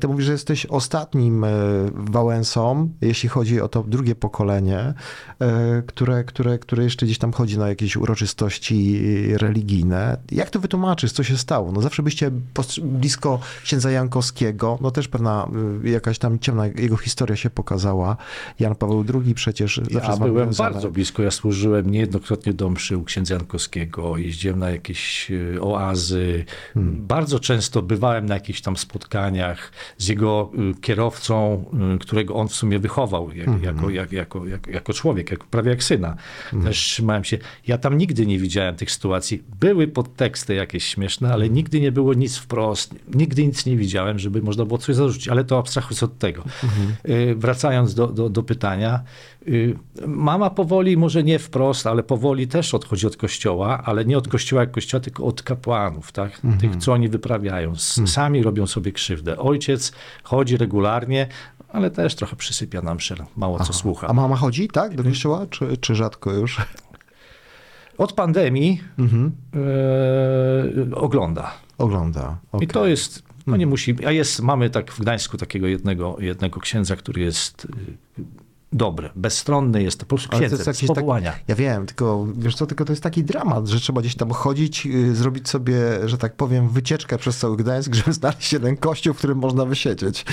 Ty 0.00 0.08
mówisz, 0.08 0.26
że 0.26 0.32
jesteś 0.32 0.66
ostatnim 0.66 1.46
Wałęsą, 1.94 2.88
jeśli 3.00 3.28
chodzi 3.28 3.60
o 3.60 3.68
to 3.68 3.82
drugie 3.82 4.14
pokolenie, 4.14 4.94
które, 5.86 6.24
które, 6.24 6.58
które 6.58 6.84
jeszcze 6.84 7.06
gdzieś 7.06 7.18
tam 7.18 7.32
chodzi 7.32 7.58
na 7.58 7.68
jakieś 7.68 7.96
uroczystości 7.96 9.02
religijne. 9.36 10.16
Jak 10.32 10.50
to 10.50 10.60
wytłumaczysz? 10.60 11.12
Co 11.12 11.22
się 11.22 11.36
stało? 11.42 11.72
No 11.72 11.80
zawsze 11.82 12.02
byście 12.02 12.30
blisko 12.82 13.40
księdza 13.64 13.90
Jankowskiego, 13.90 14.78
no 14.80 14.90
też 14.90 15.08
pewna 15.08 15.48
y, 15.84 15.88
jakaś 15.90 16.18
tam 16.18 16.38
ciemna 16.38 16.66
jego 16.66 16.96
historia 16.96 17.36
się 17.36 17.50
pokazała. 17.50 18.16
Jan 18.60 18.74
Paweł 18.74 19.04
II 19.24 19.34
przecież 19.34 19.80
zawsze 19.90 20.10
Ja 20.10 20.16
byłem 20.16 20.44
związany. 20.46 20.72
bardzo 20.72 20.90
blisko. 20.90 21.22
Ja 21.22 21.30
służyłem 21.30 21.90
niejednokrotnie 21.90 22.52
do 22.52 22.70
mszy 22.70 22.96
u 22.96 23.04
księdza 23.04 23.34
Jankowskiego. 23.34 24.16
Jeździłem 24.16 24.58
na 24.58 24.70
jakieś 24.70 25.30
y, 25.30 25.58
oazy. 25.62 26.44
Hmm. 26.74 27.06
Bardzo 27.06 27.40
często 27.40 27.82
bywałem 27.82 28.26
na 28.26 28.34
jakichś 28.34 28.60
tam 28.60 28.76
spotkaniach 28.76 29.72
z 29.98 30.08
jego 30.08 30.50
y, 30.70 30.80
kierowcą, 30.80 31.64
którego 32.00 32.34
on 32.34 32.48
w 32.48 32.54
sumie 32.54 32.78
wychował 32.78 33.32
jak, 33.32 33.46
Hmm. 33.46 33.64
jako, 33.64 33.90
jak, 33.90 34.12
jako, 34.12 34.46
jako, 34.46 34.70
jako 34.70 34.92
człowiek, 34.92 35.30
jak, 35.30 35.44
prawie 35.44 35.70
jak 35.70 35.82
syna. 35.82 36.16
Hmm. 36.50 36.68
Też 36.68 36.76
trzymałem 36.78 37.24
się. 37.24 37.38
Ja 37.66 37.78
tam 37.78 37.98
nigdy 37.98 38.26
nie 38.26 38.38
widziałem 38.38 38.76
tych 38.76 38.90
sytuacji. 38.90 39.42
Były 39.60 39.88
podteksty 39.88 40.54
jakieś 40.54 40.84
śmieszne, 40.84 41.31
ale 41.32 41.50
nigdy 41.50 41.80
nie 41.80 41.92
było 41.92 42.14
nic 42.14 42.36
wprost. 42.36 42.94
Nigdy 43.14 43.46
nic 43.46 43.66
nie 43.66 43.76
widziałem, 43.76 44.18
żeby 44.18 44.42
można 44.42 44.64
było 44.64 44.78
coś 44.78 44.96
zarzucić. 44.96 45.28
Ale 45.28 45.44
to 45.44 45.58
abstrahując 45.58 46.02
od 46.02 46.18
tego. 46.18 46.42
Y, 47.08 47.34
Wracając 47.38 47.94
do, 47.94 48.06
do, 48.06 48.28
do 48.30 48.42
pytania. 48.42 49.02
Y, 49.48 49.78
Mama 50.06 50.50
powoli, 50.50 50.96
może 50.96 51.22
nie 51.22 51.38
wprost, 51.38 51.86
ale 51.86 52.02
powoli 52.02 52.48
też 52.48 52.74
odchodzi 52.74 53.06
od 53.06 53.16
kościoła, 53.16 53.82
ale 53.84 54.04
nie 54.04 54.18
od 54.18 54.28
kościoła 54.28 54.62
jak 54.62 54.70
kościoła, 54.70 55.00
tylko 55.00 55.24
od 55.24 55.42
kapłanów, 55.42 56.12
tak? 56.12 56.40
tych, 56.60 56.76
co 56.76 56.92
oni 56.92 57.08
wyprawiają. 57.08 57.72
S- 57.72 58.00
Sami 58.06 58.42
robią 58.42 58.66
sobie 58.66 58.92
krzywdę. 58.92 59.38
Ojciec 59.38 59.92
chodzi 60.22 60.56
regularnie, 60.56 61.26
ale 61.68 61.90
też 61.90 62.14
trochę 62.14 62.36
przysypia 62.36 62.82
nam 62.82 63.00
szel, 63.00 63.18
mało 63.36 63.58
co 63.64 63.72
słucha. 63.72 64.06
A 64.06 64.12
mama 64.12 64.36
chodzi, 64.36 64.68
tak, 64.68 64.94
do 64.96 65.02
kościoła, 65.04 65.46
czy, 65.50 65.76
czy 65.76 65.94
rzadko 65.94 66.32
już? 66.32 66.60
Od 68.02 68.12
pandemii 68.12 68.80
e, 70.92 70.94
ogląda. 70.94 71.52
Ogląda. 71.78 72.38
I 72.52 72.56
okej. 72.56 72.68
to 72.68 72.86
jest, 72.86 73.22
no 73.46 73.56
nie 73.56 73.66
musi, 73.66 74.06
a 74.06 74.10
jest, 74.10 74.40
mamy 74.40 74.70
tak 74.70 74.92
w 74.92 75.00
Gdańsku 75.00 75.36
takiego 75.36 75.66
jednego, 75.66 76.16
jednego 76.20 76.60
księdza, 76.60 76.96
który 76.96 77.22
jest 77.22 77.68
dobry, 78.72 79.10
bezstronny 79.16 79.82
jest, 79.82 79.98
to 80.00 80.06
po 80.06 80.16
prostu 80.16 80.28
księdzem 80.28 80.58
jest 80.58 80.78
z 80.78 80.86
tak- 80.86 80.86
powołania. 80.96 81.32
Ja 81.48 81.54
wiem, 81.54 81.86
tylko 81.86 82.26
wiesz 82.36 82.54
co, 82.54 82.66
tylko 82.66 82.84
to 82.84 82.92
jest 82.92 83.02
taki 83.02 83.24
dramat, 83.24 83.68
że 83.68 83.80
trzeba 83.80 84.00
gdzieś 84.00 84.14
tam 84.14 84.30
chodzić, 84.30 84.86
y, 84.86 85.14
zrobić 85.16 85.48
sobie, 85.48 85.74
że 86.04 86.18
tak 86.18 86.36
powiem, 86.36 86.68
wycieczkę 86.68 87.18
przez 87.18 87.38
cały 87.38 87.56
Gdańsk, 87.56 87.94
żeby 88.04 88.12
znaleźć 88.12 88.52
jeden 88.52 88.76
kościół, 88.76 89.14
w 89.14 89.18
którym 89.18 89.38
można 89.38 89.64
wysiedzieć. 89.64 90.24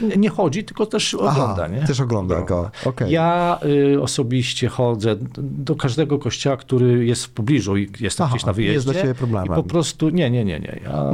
Nie- 0.00 0.16
nie 0.16 0.28
chodzi, 0.30 0.64
tylko 0.64 0.86
też 0.86 1.14
ogląda. 1.14 1.68
nie? 1.68 1.86
też 1.86 2.00
ogląda 2.00 2.42
go. 2.42 2.70
Okej. 2.84 3.10
Ja 3.12 3.58
y, 3.94 4.02
osobiście 4.02 4.68
chodzę 4.68 5.16
do 5.38 5.76
każdego 5.76 6.18
kościoła, 6.18 6.56
który 6.56 7.06
jest 7.06 7.24
w 7.24 7.30
pobliżu 7.30 7.76
i 7.76 7.90
jestem 8.00 8.24
Aha, 8.24 8.34
gdzieś 8.34 8.44
na 8.46 8.52
nie 8.52 8.56
wyjeździe. 8.56 8.74
jest 8.74 8.86
dla 8.86 8.94
ciebie 8.94 9.14
problemem. 9.14 9.52
I 9.52 9.54
po 9.54 9.62
prostu, 9.62 10.08
nie, 10.10 10.30
nie, 10.30 10.44
nie, 10.44 10.60
nie. 10.60 10.80
Ja 10.84 11.10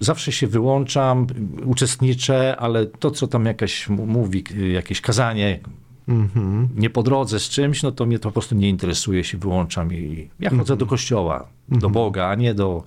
zawsze 0.00 0.32
się 0.32 0.46
wyłączam, 0.46 1.26
uczestniczę, 1.64 2.56
ale 2.56 2.86
to, 2.86 3.10
co 3.10 3.26
tam 3.26 3.46
jakaś 3.46 3.88
mówi, 3.88 4.44
y, 4.50 4.68
jakieś 4.68 5.00
kazanie, 5.00 5.60
Mhm. 6.08 6.68
nie 6.76 6.90
po 6.90 7.02
drodze 7.02 7.40
z 7.40 7.48
czymś, 7.48 7.82
no 7.82 7.92
to 7.92 8.06
mnie 8.06 8.18
to 8.18 8.28
po 8.28 8.32
prostu 8.32 8.54
nie 8.54 8.68
interesuje, 8.68 9.24
się 9.24 9.38
wyłączam 9.38 9.92
i 9.92 10.30
ja 10.40 10.50
chodzę 10.50 10.60
Mhm. 10.62 10.78
do 10.78 10.86
kościoła, 10.86 11.48
do 11.68 11.90
Boga, 11.90 12.28
a 12.28 12.34
nie 12.34 12.54
do, 12.54 12.82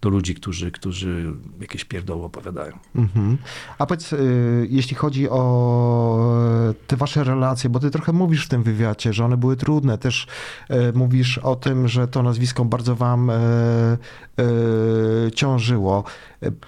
do 0.00 0.08
ludzi, 0.08 0.34
którzy, 0.34 0.70
którzy 0.70 1.32
jakieś 1.60 1.84
pierdoły 1.84 2.24
opowiadają. 2.24 2.72
Mhm. 2.96 3.38
A 3.78 3.86
powiedz, 3.86 4.12
y, 4.12 4.66
jeśli 4.70 4.96
chodzi 4.96 5.28
o 5.28 6.74
te 6.86 6.96
wasze 6.96 7.24
relacje, 7.24 7.70
bo 7.70 7.80
ty 7.80 7.90
trochę 7.90 8.12
mówisz 8.12 8.46
w 8.46 8.48
tym 8.48 8.62
wywiadzie, 8.62 9.12
że 9.12 9.24
one 9.24 9.36
były 9.36 9.56
trudne. 9.56 9.98
Też 9.98 10.26
y, 10.70 10.92
mówisz 10.94 11.38
o 11.38 11.56
tym, 11.56 11.88
że 11.88 12.08
to 12.08 12.22
nazwisko 12.22 12.64
bardzo 12.64 12.96
wam 12.96 13.30
y, 13.30 13.34
ciążyło. 15.34 16.04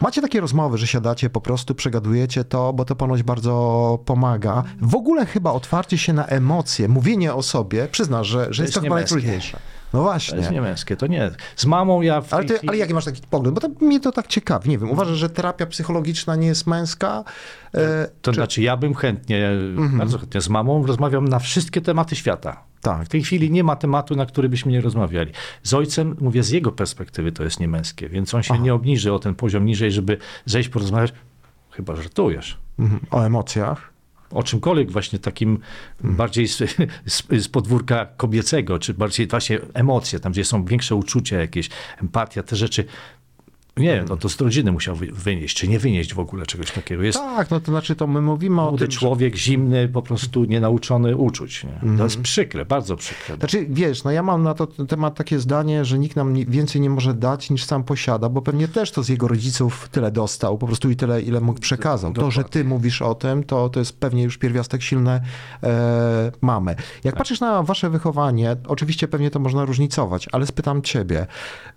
Macie 0.00 0.22
takie 0.22 0.40
rozmowy, 0.40 0.78
że 0.78 0.86
siadacie, 0.86 1.30
po 1.30 1.40
prostu 1.40 1.74
przegadujecie 1.74 2.44
to, 2.44 2.72
bo 2.72 2.84
to 2.84 2.96
ponoć 2.96 3.22
bardzo 3.22 3.98
pomaga. 4.04 4.62
W 4.80 4.94
ogóle 4.94 5.26
chyba 5.26 5.52
otwarcie 5.52 5.98
się 5.98 6.12
na 6.12 6.26
emocje, 6.26 6.88
mówienie 6.88 7.34
o 7.34 7.42
sobie, 7.42 7.88
przyznasz, 7.88 8.26
że, 8.26 8.38
że 8.38 8.46
jest, 8.48 8.58
jest 8.60 8.74
to 8.74 8.80
chyba 8.80 8.94
niemęskie. 8.96 9.14
najtrudniejsze. 9.14 9.58
No 9.92 9.98
To 9.98 10.02
właśnie. 10.02 10.38
jest 10.38 10.50
niemęskie, 10.50 10.96
to 10.96 11.06
nie. 11.06 11.30
Z 11.56 11.66
mamą 11.66 12.02
ja 12.02 12.20
w 12.20 12.34
Ale, 12.34 12.44
ty, 12.44 12.54
chwili... 12.54 12.68
ale 12.68 12.78
jaki 12.78 12.94
masz 12.94 13.04
taki 13.04 13.20
pogląd? 13.30 13.54
Bo 13.54 13.60
to, 13.60 13.68
mnie 13.84 14.00
to 14.00 14.12
tak 14.12 14.26
ciekawi. 14.26 14.70
Nie 14.70 14.78
wiem, 14.78 14.90
uważasz, 14.90 15.16
że 15.18 15.30
terapia 15.30 15.66
psychologiczna 15.66 16.36
nie 16.36 16.46
jest 16.46 16.66
męska? 16.66 17.24
E, 17.74 18.08
To 18.22 18.32
czy- 18.32 18.34
znaczy, 18.36 18.62
ja 18.62 18.76
bym 18.76 18.94
chętnie, 18.94 19.50
bardzo 19.98 20.18
chętnie 20.18 20.40
z 20.40 20.48
mamą 20.48 20.86
rozmawiam 20.86 21.28
na 21.28 21.38
wszystkie 21.38 21.80
tematy 21.80 22.16
świata. 22.16 22.64
Tak. 22.84 23.06
W 23.06 23.08
tej 23.08 23.22
chwili 23.22 23.50
nie 23.50 23.64
ma 23.64 23.76
tematu, 23.76 24.16
na 24.16 24.26
który 24.26 24.48
byśmy 24.48 24.72
nie 24.72 24.80
rozmawiali. 24.80 25.32
Z 25.62 25.74
ojcem, 25.74 26.16
mówię, 26.20 26.42
z 26.42 26.50
jego 26.50 26.72
perspektywy 26.72 27.32
to 27.32 27.44
jest 27.44 27.60
niemęskie, 27.60 28.08
więc 28.08 28.34
on 28.34 28.42
się 28.42 28.58
nie 28.58 28.74
obniży 28.74 29.12
o 29.12 29.18
ten 29.18 29.34
poziom 29.34 29.66
niżej, 29.66 29.92
żeby 29.92 30.18
zejść 30.46 30.68
porozmawiać. 30.68 31.12
Chyba 31.70 31.96
żartujesz. 31.96 32.58
Mhm. 32.78 33.00
O 33.10 33.22
emocjach? 33.22 33.94
O 34.30 34.42
czymkolwiek 34.42 34.90
właśnie 34.90 35.18
takim 35.18 35.58
bardziej 36.00 36.48
z, 36.48 36.56
z, 37.06 37.22
z 37.30 37.48
podwórka 37.48 38.06
kobiecego, 38.16 38.78
czy 38.78 38.94
bardziej 38.94 39.26
właśnie 39.26 39.58
emocje, 39.74 40.20
tam 40.20 40.32
gdzie 40.32 40.44
są 40.44 40.64
większe 40.64 40.94
uczucia 40.94 41.40
jakieś, 41.40 41.70
empatia, 42.02 42.42
te 42.42 42.56
rzeczy. 42.56 42.84
Nie 43.76 43.94
wiem, 43.94 44.04
no 44.08 44.16
to 44.16 44.28
z 44.28 44.40
rodziny 44.40 44.72
musiał 44.72 44.96
wy- 44.96 45.12
wynieść, 45.12 45.56
czy 45.56 45.68
nie 45.68 45.78
wynieść 45.78 46.14
w 46.14 46.18
ogóle 46.18 46.46
czegoś 46.46 46.70
takiego. 46.70 47.02
Jest 47.02 47.18
Tak, 47.18 47.50
no 47.50 47.60
to 47.60 47.72
znaczy 47.72 47.96
to 47.96 48.06
my 48.06 48.20
mówimy 48.20 48.62
o 48.62 48.68
tym, 48.68 48.78
że... 48.78 48.98
człowiek, 48.98 49.36
zimny, 49.36 49.88
po 49.88 50.02
prostu 50.02 50.44
nienauczony 50.44 51.16
uczuć. 51.16 51.64
Nie? 51.82 51.96
To 51.98 52.04
jest 52.04 52.20
przykre, 52.20 52.64
bardzo 52.64 52.96
przykre. 52.96 53.36
Znaczy, 53.36 53.66
wiesz, 53.70 54.04
no 54.04 54.10
ja 54.10 54.22
mam 54.22 54.42
na 54.42 54.54
to 54.54 54.66
ten 54.66 54.86
temat 54.86 55.14
takie 55.14 55.38
zdanie, 55.38 55.84
że 55.84 55.98
nikt 55.98 56.16
nam 56.16 56.34
więcej 56.34 56.80
nie 56.80 56.90
może 56.90 57.14
dać 57.14 57.50
niż 57.50 57.64
sam 57.64 57.84
posiada, 57.84 58.28
bo 58.28 58.42
pewnie 58.42 58.68
też 58.68 58.90
to 58.90 59.02
z 59.02 59.08
jego 59.08 59.28
rodziców 59.28 59.88
tyle 59.92 60.10
dostał, 60.10 60.58
po 60.58 60.66
prostu 60.66 60.90
i 60.90 60.96
tyle, 60.96 61.22
ile 61.22 61.40
mógł 61.40 61.60
przekazał. 61.60 62.12
To, 62.12 62.30
że 62.30 62.44
ty 62.44 62.64
mówisz 62.64 63.02
o 63.02 63.14
tym, 63.14 63.44
to, 63.44 63.68
to 63.68 63.80
jest 63.80 63.98
pewnie 64.00 64.22
już 64.22 64.38
pierwiastek 64.38 64.82
silny 64.82 65.20
e, 65.62 66.32
mamy. 66.40 66.76
Jak 67.04 67.16
patrzysz 67.16 67.40
na 67.40 67.62
wasze 67.62 67.90
wychowanie, 67.90 68.56
oczywiście 68.68 69.08
pewnie 69.08 69.30
to 69.30 69.38
można 69.38 69.64
różnicować, 69.64 70.28
ale 70.32 70.46
spytam 70.46 70.82
ciebie, 70.82 71.26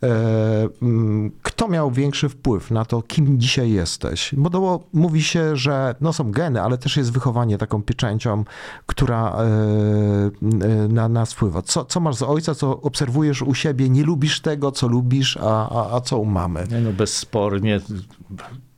e, 0.04 0.70
mm, 0.82 1.32
kto 1.42 1.68
miał 1.68 1.87
większy 1.91 2.29
wpływ 2.29 2.72
na 2.72 2.86
to, 2.86 3.01
kim 3.01 3.39
dzisiaj 3.39 3.72
jesteś? 3.72 4.36
Bo 4.38 4.50
to 4.50 4.79
mówi 4.94 5.24
się, 5.24 5.56
że 5.56 5.96
no 6.01 6.13
są 6.13 6.32
geny, 6.32 6.62
ale 6.62 6.77
też 6.77 6.98
jest 6.98 7.12
wychowanie 7.12 7.58
taką 7.58 7.84
pieczęcią, 7.84 8.44
która 8.86 9.36
e, 9.36 10.88
na 10.88 11.10
nas 11.10 11.34
wpływa. 11.34 11.62
Co, 11.62 11.86
co 11.86 12.00
masz 12.00 12.15
z 12.15 12.24
ojca, 12.24 12.56
co 12.56 12.82
obserwujesz 12.82 13.41
u 13.41 13.56
siebie, 13.56 13.89
nie 13.89 14.03
lubisz 14.03 14.41
tego, 14.41 14.72
co 14.72 14.88
lubisz, 14.88 15.38
a, 15.38 15.70
a, 15.70 15.96
a 15.96 16.01
co 16.01 16.17
u 16.17 16.25
mamy? 16.25 16.67
Nie, 16.72 16.79
no 16.79 16.94
bezspornie 16.94 17.79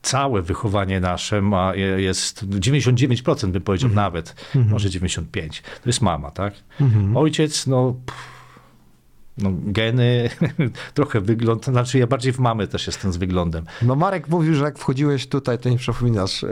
całe 0.02 0.42
wychowanie 0.42 1.00
nasze 1.00 1.42
ma, 1.42 1.74
jest 1.96 2.46
99% 2.46 3.50
bym 3.50 3.62
powiedział 3.62 3.90
nawet, 3.90 4.34
może 4.54 4.88
95%. 4.88 5.22
To 5.62 5.88
jest 5.88 6.02
mama, 6.02 6.30
tak? 6.30 6.54
Ojciec, 7.14 7.66
no... 7.66 7.94
pff, 8.06 8.39
No, 9.40 9.50
geny, 9.66 10.30
trochę 10.94 11.20
wygląd, 11.20 11.64
znaczy 11.64 11.98
ja 11.98 12.06
bardziej 12.06 12.32
w 12.32 12.38
mamy 12.38 12.68
też 12.68 12.86
jestem 12.86 13.12
z 13.12 13.16
wyglądem. 13.16 13.64
No 13.82 13.96
Marek 13.96 14.28
mówił, 14.28 14.54
że 14.54 14.64
jak 14.64 14.78
wchodziłeś 14.78 15.26
tutaj, 15.26 15.58
to 15.58 15.68
nie 15.68 15.76
przypominasz 15.76 16.44
e, 16.44 16.48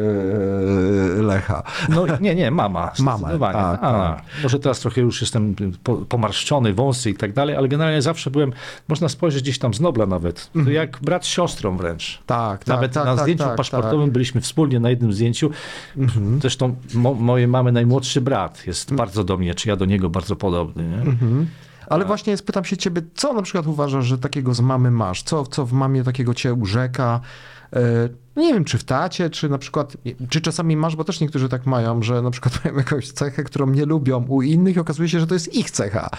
Lecha. 1.22 1.62
No 1.88 2.06
nie, 2.20 2.34
nie, 2.34 2.50
mama. 2.50 2.92
Mama, 2.98 3.38
tak, 3.38 3.80
tak. 3.80 4.22
Może 4.42 4.58
teraz 4.58 4.80
trochę 4.80 5.00
już 5.00 5.20
jestem 5.20 5.54
po, 5.84 5.96
pomarszczony, 5.96 6.74
wąsy 6.74 7.10
i 7.10 7.14
tak 7.14 7.32
dalej, 7.32 7.56
ale 7.56 7.68
generalnie 7.68 8.02
zawsze 8.02 8.30
byłem, 8.30 8.52
można 8.88 9.08
spojrzeć 9.08 9.42
gdzieś 9.42 9.58
tam 9.58 9.74
z 9.74 9.80
Nobla 9.80 10.06
nawet, 10.06 10.50
to 10.64 10.70
jak 10.70 10.98
brat 11.02 11.24
z 11.24 11.28
siostrą 11.28 11.76
wręcz. 11.76 12.22
Tak, 12.26 12.58
tak, 12.58 12.68
Nawet 12.68 12.92
tak, 12.92 13.04
na 13.04 13.14
tak, 13.14 13.22
zdjęciu 13.24 13.44
tak, 13.44 13.56
paszportowym 13.56 14.10
byliśmy 14.10 14.40
wspólnie 14.40 14.80
na 14.80 14.90
jednym 14.90 15.12
zdjęciu. 15.12 15.50
Mhm. 15.96 16.40
Zresztą 16.40 16.76
mo, 16.94 17.14
mojej 17.14 17.48
mamy 17.48 17.72
najmłodszy 17.72 18.20
brat 18.20 18.66
jest 18.66 18.94
bardzo 18.94 19.24
do 19.24 19.36
mnie, 19.36 19.54
czy 19.54 19.68
ja 19.68 19.76
do 19.76 19.84
niego 19.84 20.10
bardzo 20.10 20.36
podobny. 20.36 20.84
Nie? 20.84 20.96
Mhm. 20.96 21.46
Ale 21.86 22.04
właśnie 22.04 22.36
spytam 22.36 22.64
się 22.64 22.76
ciebie, 22.76 23.02
co 23.14 23.32
na 23.32 23.42
przykład 23.42 23.66
uważasz, 23.66 24.04
że 24.06 24.18
takiego 24.18 24.54
z 24.54 24.60
mamy 24.60 24.90
masz? 24.90 25.22
Co, 25.22 25.46
co 25.46 25.66
w 25.66 25.72
mamie 25.72 26.04
takiego 26.04 26.34
cię 26.34 26.54
urzeka? 26.54 27.20
E, 27.72 27.80
Nie 28.36 28.54
wiem, 28.54 28.64
czy 28.64 28.78
w 28.78 28.84
tacie, 28.84 29.30
czy 29.30 29.48
na 29.48 29.58
przykład, 29.58 29.96
czy 30.28 30.40
czasami 30.40 30.76
masz, 30.76 30.96
bo 30.96 31.04
też 31.04 31.20
niektórzy 31.20 31.48
tak 31.48 31.66
mają, 31.66 32.02
że 32.02 32.22
na 32.22 32.30
przykład 32.30 32.54
mają 32.64 32.76
jakąś 32.76 33.08
cechę, 33.12 33.44
którą 33.44 33.70
nie 33.70 33.84
lubią 33.84 34.24
u 34.28 34.42
innych 34.42 34.76
i 34.76 34.80
okazuje 34.80 35.08
się, 35.08 35.20
że 35.20 35.26
to 35.26 35.34
jest 35.34 35.54
ich 35.54 35.70
cecha. 35.70 36.10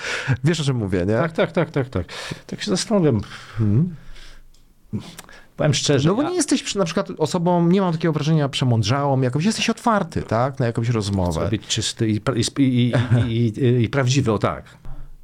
Wiesz, 0.43 0.59
o 0.59 0.63
czym 0.63 0.77
mówię, 0.77 0.99
nie? 1.07 1.13
Tak, 1.13 1.31
tak, 1.31 1.51
tak, 1.51 1.71
tak, 1.71 1.89
tak. 1.89 2.05
Tak 2.47 2.61
się 2.61 2.71
zastanawiam. 2.71 3.21
Mhm. 3.59 3.95
Powiem 5.57 5.73
szczerze, 5.73 6.09
No 6.09 6.15
bo 6.15 6.21
ja- 6.21 6.29
nie 6.29 6.35
jesteś 6.35 6.63
przy- 6.63 6.77
na 6.77 6.85
przykład 6.85 7.07
osobą, 7.17 7.67
nie 7.67 7.81
mam 7.81 7.91
takiego 7.93 8.13
wrażenia, 8.13 8.49
przemądrzałą, 8.49 9.21
jakąś, 9.21 9.45
jesteś 9.45 9.69
otwarty, 9.69 10.21
tak, 10.21 10.59
na 10.59 10.65
jakąś 10.65 10.89
rozmowę. 10.89 11.39
chcę 11.41 11.49
być 11.49 11.67
czysty 11.67 12.07
i, 12.09 12.21
pra- 12.21 12.37
i, 12.59 12.63
i, 12.63 12.93
i, 13.27 13.63
i, 13.65 13.83
i 13.83 13.89
prawdziwy, 13.89 14.31
o 14.31 14.37
tak. 14.37 14.63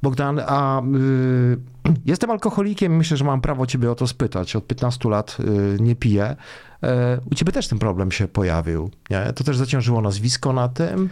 Bogdan, 0.02 0.40
a 0.46 0.82
y, 0.82 1.56
jestem 2.06 2.30
alkoholikiem 2.30 2.92
i 2.94 2.96
myślę, 2.96 3.16
że 3.16 3.24
mam 3.24 3.40
prawo 3.40 3.66
ciebie 3.66 3.90
o 3.90 3.94
to 3.94 4.06
spytać. 4.06 4.56
Od 4.56 4.66
15 4.66 5.08
lat 5.08 5.36
y, 5.40 5.82
nie 5.82 5.96
piję. 5.96 6.36
E, 6.82 7.20
u 7.30 7.34
ciebie 7.34 7.52
też 7.52 7.68
ten 7.68 7.78
problem 7.78 8.12
się 8.12 8.28
pojawił, 8.28 8.90
nie? 9.10 9.32
To 9.32 9.44
też 9.44 9.56
zaciążyło 9.56 10.00
nazwisko 10.00 10.52
na 10.52 10.68
tym. 10.68 11.08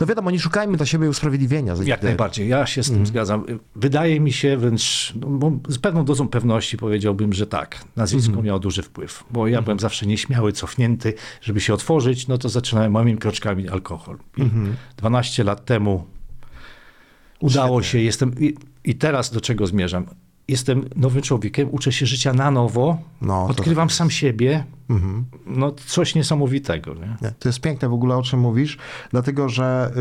No 0.00 0.06
wiadomo, 0.06 0.30
nie 0.30 0.38
szukajmy 0.40 0.76
dla 0.76 0.86
siebie 0.86 1.08
usprawiedliwienia. 1.08 1.74
Jak 1.84 2.02
najbardziej, 2.02 2.48
ja 2.48 2.66
się 2.66 2.82
z 2.82 2.86
tym 2.86 2.94
Mhm. 2.94 3.06
zgadzam. 3.06 3.44
Wydaje 3.76 4.20
mi 4.20 4.32
się 4.32 4.56
wręcz, 4.56 5.12
no, 5.40 5.52
z 5.68 5.78
pewną 5.78 6.04
dozą 6.04 6.28
pewności 6.28 6.76
powiedziałbym, 6.76 7.32
że 7.32 7.46
tak, 7.46 7.84
nazwisko 7.96 8.28
Mhm. 8.28 8.46
miało 8.46 8.58
duży 8.58 8.82
wpływ, 8.82 9.24
bo 9.30 9.48
ja 9.48 9.62
byłem 9.62 9.80
zawsze 9.80 10.06
nieśmiały, 10.06 10.52
cofnięty, 10.52 11.14
żeby 11.40 11.60
się 11.60 11.74
otworzyć, 11.74 12.28
no 12.28 12.38
to 12.38 12.48
zaczynałem 12.48 12.92
małymi 12.92 13.16
kroczkami 13.18 13.68
alkohol. 13.68 14.18
I 14.36 14.42
Mhm. 14.42 14.76
12 14.96 15.44
lat 15.44 15.64
temu 15.64 16.04
udało 17.40 17.82
się, 17.82 17.98
jestem 17.98 18.34
i, 18.38 18.54
i 18.84 18.94
teraz 18.94 19.30
do 19.30 19.40
czego 19.40 19.66
zmierzam? 19.66 20.06
Jestem 20.48 20.84
nowym 20.96 21.22
człowiekiem, 21.22 21.68
uczę 21.72 21.92
się 21.92 22.06
życia 22.06 22.32
na 22.32 22.50
nowo, 22.50 22.98
No, 23.22 23.44
odkrywam 23.46 23.88
tak 23.88 23.96
sam 23.96 24.10
siebie, 24.10 24.64
Mhm. 24.90 25.24
no 25.46 25.72
coś 25.86 26.14
niesamowitego. 26.14 26.94
Nie? 26.94 27.16
Nie, 27.22 27.30
To 27.38 27.48
jest 27.48 27.60
piękne 27.60 27.88
w 27.88 27.92
ogóle, 27.92 28.16
o 28.16 28.22
czym 28.22 28.40
mówisz, 28.40 28.78
dlatego 29.10 29.48
że 29.48 29.92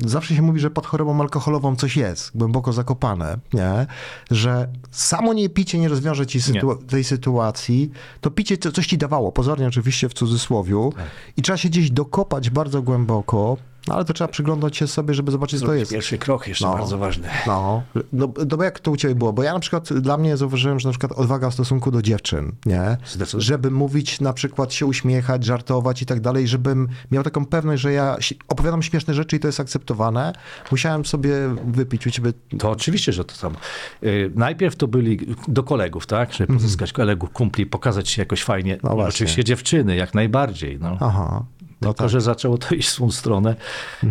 yy, 0.00 0.08
zawsze 0.08 0.34
się 0.36 0.42
mówi, 0.42 0.60
że 0.60 0.70
pod 0.70 0.86
chorobą 0.86 1.20
alkoholową 1.20 1.76
coś 1.76 1.96
jest, 1.96 2.36
głęboko 2.36 2.72
zakopane, 2.72 3.38
nie? 3.52 3.86
że 4.30 4.68
samo 4.90 5.32
nie 5.32 5.48
picie 5.48 5.78
nie 5.78 5.88
rozwiąże 5.88 6.26
ci 6.26 6.40
sytua- 6.40 6.86
tej 6.86 7.04
sytuacji, 7.04 7.90
to 8.20 8.30
picie 8.30 8.58
co- 8.58 8.72
coś 8.72 8.86
ci 8.86 8.98
dawało, 8.98 9.32
pozornie 9.32 9.66
oczywiście 9.68 10.08
w 10.08 10.14
cudzysłowiu, 10.14 10.92
i 11.36 11.42
trzeba 11.42 11.56
się 11.56 11.68
gdzieś 11.68 11.90
dokopać 11.90 12.50
bardzo 12.50 12.82
głęboko, 12.82 13.56
no 13.88 13.94
ale 13.94 14.04
to 14.04 14.12
trzeba 14.12 14.28
przyglądać 14.28 14.76
się 14.76 14.86
sobie, 14.86 15.14
żeby 15.14 15.32
zobaczyć, 15.32 15.60
co 15.60 15.66
to 15.66 15.74
jest. 15.74 15.92
Pierwszy 15.92 16.18
krok 16.18 16.48
jeszcze 16.48 16.64
No. 16.66 16.74
bardzo 16.74 16.98
ważny. 16.98 17.28
No, 17.46 17.82
no, 18.12 18.32
no 18.56 18.64
jak 18.64 18.80
to 18.80 18.90
u 18.90 18.96
ciebie 18.96 19.14
było? 19.14 19.32
Bo 19.32 19.42
ja 19.42 19.52
na 19.54 19.60
przykład, 19.60 19.92
dla 19.92 20.16
mnie 20.16 20.36
zauważyłem, 20.36 20.80
że 20.80 20.88
na 20.88 20.92
przykład 20.92 21.12
odwaga 21.12 21.50
w 21.50 21.54
stosunku 21.54 21.90
do 21.90 22.02
dziewczyn, 22.02 22.52
nie? 22.66 22.96
Żeby 23.38 23.70
mówić, 23.70 24.20
na 24.20 24.32
przykład 24.32 24.72
się 24.72 24.86
uśmiechać, 24.86 25.44
żartować 25.44 26.02
i 26.02 26.06
tak 26.06 26.20
dalej, 26.20 26.48
żebym 26.48 26.88
miał 27.10 27.22
taką 27.22 27.46
pewność, 27.46 27.82
że 27.82 27.92
ja 27.92 28.16
opowiadam 28.48 28.82
śmieszne 28.82 29.14
rzeczy 29.14 29.36
i 29.36 29.40
to 29.40 29.48
jest 29.48 29.60
akceptowane, 29.60 30.32
musiałem 30.70 31.04
sobie 31.04 31.32
wypić 31.66 32.06
u 32.06 32.10
ciebie... 32.10 32.32
To 32.58 32.70
oczywiście, 32.70 33.12
że 33.12 33.24
to 33.24 33.34
samo. 33.34 33.56
Y, 34.02 34.32
Najpierw 34.34 34.76
to 34.76 34.88
byli 34.88 35.18
do 35.48 35.62
kolegów, 35.62 36.06
tak? 36.06 36.32
Żeby 36.32 36.52
pozyskać 36.52 36.92
kolegów, 36.92 37.30
kumpli, 37.30 37.66
pokazać 37.66 38.08
się 38.08 38.22
jakoś 38.22 38.42
fajnie. 38.42 38.74
Mhm. 38.74 38.90
No 38.90 38.96
właśnie. 38.96 39.08
Oczywiście 39.08 39.44
dziewczyny, 39.44 39.96
jak 39.96 40.14
najbardziej. 40.14 40.78
No. 40.80 40.96
Aha, 41.00 41.44
Tylko, 41.80 41.94
tak. 41.94 42.08
że 42.08 42.20
zaczęło 42.20 42.58
to 42.58 42.74
iść 42.74 42.88
w 42.88 42.96
tą 42.96 43.10
stronę. 43.10 43.56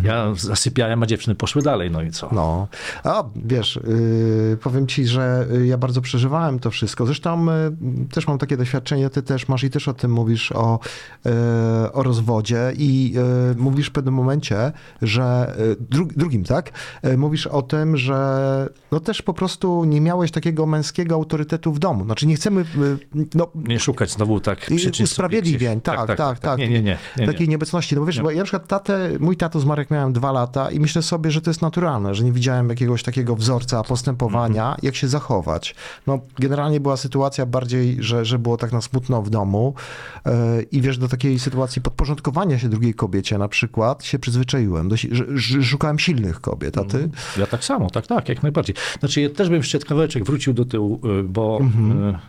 Ja 0.04 0.34
zasypiałem, 0.36 1.04
a 1.04 1.06
dziewczyny 1.06 1.36
poszły 1.36 1.62
dalej, 1.62 1.92
no 1.92 2.02
i 2.02 2.12
co? 2.12 2.30
No, 2.32 2.68
a 3.04 3.24
wiesz, 3.36 3.80
yy, 3.88 4.58
powiem 4.62 4.88
ci, 4.88 5.08
że 5.08 5.48
ja 5.66 5.78
bardzo 5.78 6.02
przeżywałem 6.02 6.60
to 6.60 6.72
wszystko. 6.72 7.06
Zresztą 7.06 7.48
y, 7.50 7.54
też 8.14 8.28
mam 8.28 8.38
takie 8.38 8.58
doświadczenie, 8.58 9.10
ty 9.10 9.22
też 9.22 9.48
masz 9.48 9.64
i 9.64 9.70
też 9.70 9.88
o 9.88 9.94
tym 9.94 10.12
mówisz, 10.12 10.52
o, 10.52 10.80
y, 11.26 11.92
o 11.92 12.04
rozwodzie 12.04 12.74
i 12.78 13.14
y, 13.54 13.56
mówisz 13.56 13.88
w 13.88 13.92
pewnym 13.92 14.14
momencie, 14.14 14.72
że 15.02 15.56
y, 15.60 15.76
dru, 15.90 16.06
drugim, 16.06 16.44
tak? 16.44 16.72
Y, 17.06 17.18
mówisz 17.18 17.48
o 17.48 17.62
tym, 17.62 17.98
że 17.98 18.70
no 18.92 19.00
też 19.00 19.22
po 19.22 19.34
prostu 19.34 19.86
nie 19.86 20.02
miałeś 20.02 20.32
takiego 20.32 20.66
męskiego 20.66 21.16
autorytetu 21.16 21.72
w 21.74 21.80
domu. 21.80 22.04
Znaczy 22.04 22.28
nie 22.28 22.36
chcemy, 22.36 22.66
no, 23.36 23.48
Nie 23.56 23.80
szukać 23.80 24.12
znowu 24.12 24.40
tak 24.40 24.60
przyczyn 24.60 25.04
usprawiedliwień, 25.04 25.60
subiektywnych. 25.60 26.08
tak, 26.08 26.18
tak, 26.18 26.40
tak. 26.40 26.60
Nie, 26.60 26.70
nie, 26.70 26.82
nie. 26.82 26.98
nie, 27.18 27.26
takiej 27.26 27.48
nie. 27.48 27.55
Nieobecności. 27.56 27.96
No 27.96 28.02
bo 28.02 28.08
wiesz, 28.08 28.22
bo 28.22 28.32
ja 28.32 28.38
na 28.38 28.44
przykład 28.44 28.68
tatę, 28.68 29.10
mój 29.20 29.38
tato 29.38 29.60
zmarł 29.60 29.82
jak 29.82 29.92
miałem 29.92 30.14
dwa 30.14 30.32
lata 30.32 30.72
i 30.72 30.80
myślę 30.80 31.02
sobie, 31.02 31.32
że 31.32 31.42
to 31.42 31.50
jest 31.50 31.62
naturalne, 31.62 32.16
że 32.16 32.24
nie 32.24 32.32
widziałem 32.32 32.70
jakiegoś 32.70 33.04
takiego 33.04 33.36
wzorca 33.36 33.84
postępowania, 33.84 34.64
Mhm. 34.66 34.80
jak 34.84 34.96
się 34.96 35.08
zachować. 35.08 35.76
No 36.08 36.20
generalnie 36.40 36.80
była 36.80 36.98
sytuacja 36.98 37.46
bardziej, 37.46 37.98
że, 38.00 38.26
że 38.26 38.40
było 38.40 38.58
tak 38.58 38.72
na 38.72 38.82
smutno 38.82 39.22
w 39.22 39.30
domu 39.30 39.74
yy, 40.26 40.32
i 40.72 40.82
wiesz, 40.82 40.98
do 40.98 41.08
takiej 41.08 41.40
sytuacji 41.40 41.82
podporządkowania 41.82 42.60
się 42.60 42.70
drugiej 42.70 42.94
kobiecie 42.94 43.38
na 43.38 43.48
przykład 43.48 44.04
się 44.04 44.20
przyzwyczaiłem. 44.20 44.90
Do, 44.90 44.96
że, 44.98 45.64
szukałem 45.64 46.00
silnych 46.00 46.42
kobiet, 46.42 46.78
a 46.78 46.84
ty? 46.84 47.10
Ja 47.38 47.48
tak 47.48 47.64
samo, 47.64 47.90
tak, 47.90 48.08
tak, 48.08 48.30
jak 48.30 48.44
najbardziej. 48.44 48.76
Znaczy, 49.00 49.22
ja 49.22 49.30
też 49.30 49.50
bym 49.50 49.58
jeszcze 49.58 49.80
kawałeczek 49.80 50.26
wrócił 50.26 50.54
do 50.54 50.66
tyłu, 50.66 51.02
y, 51.20 51.24
bo 51.24 51.58
Mhm. 51.62 52.10
y, 52.10 52.20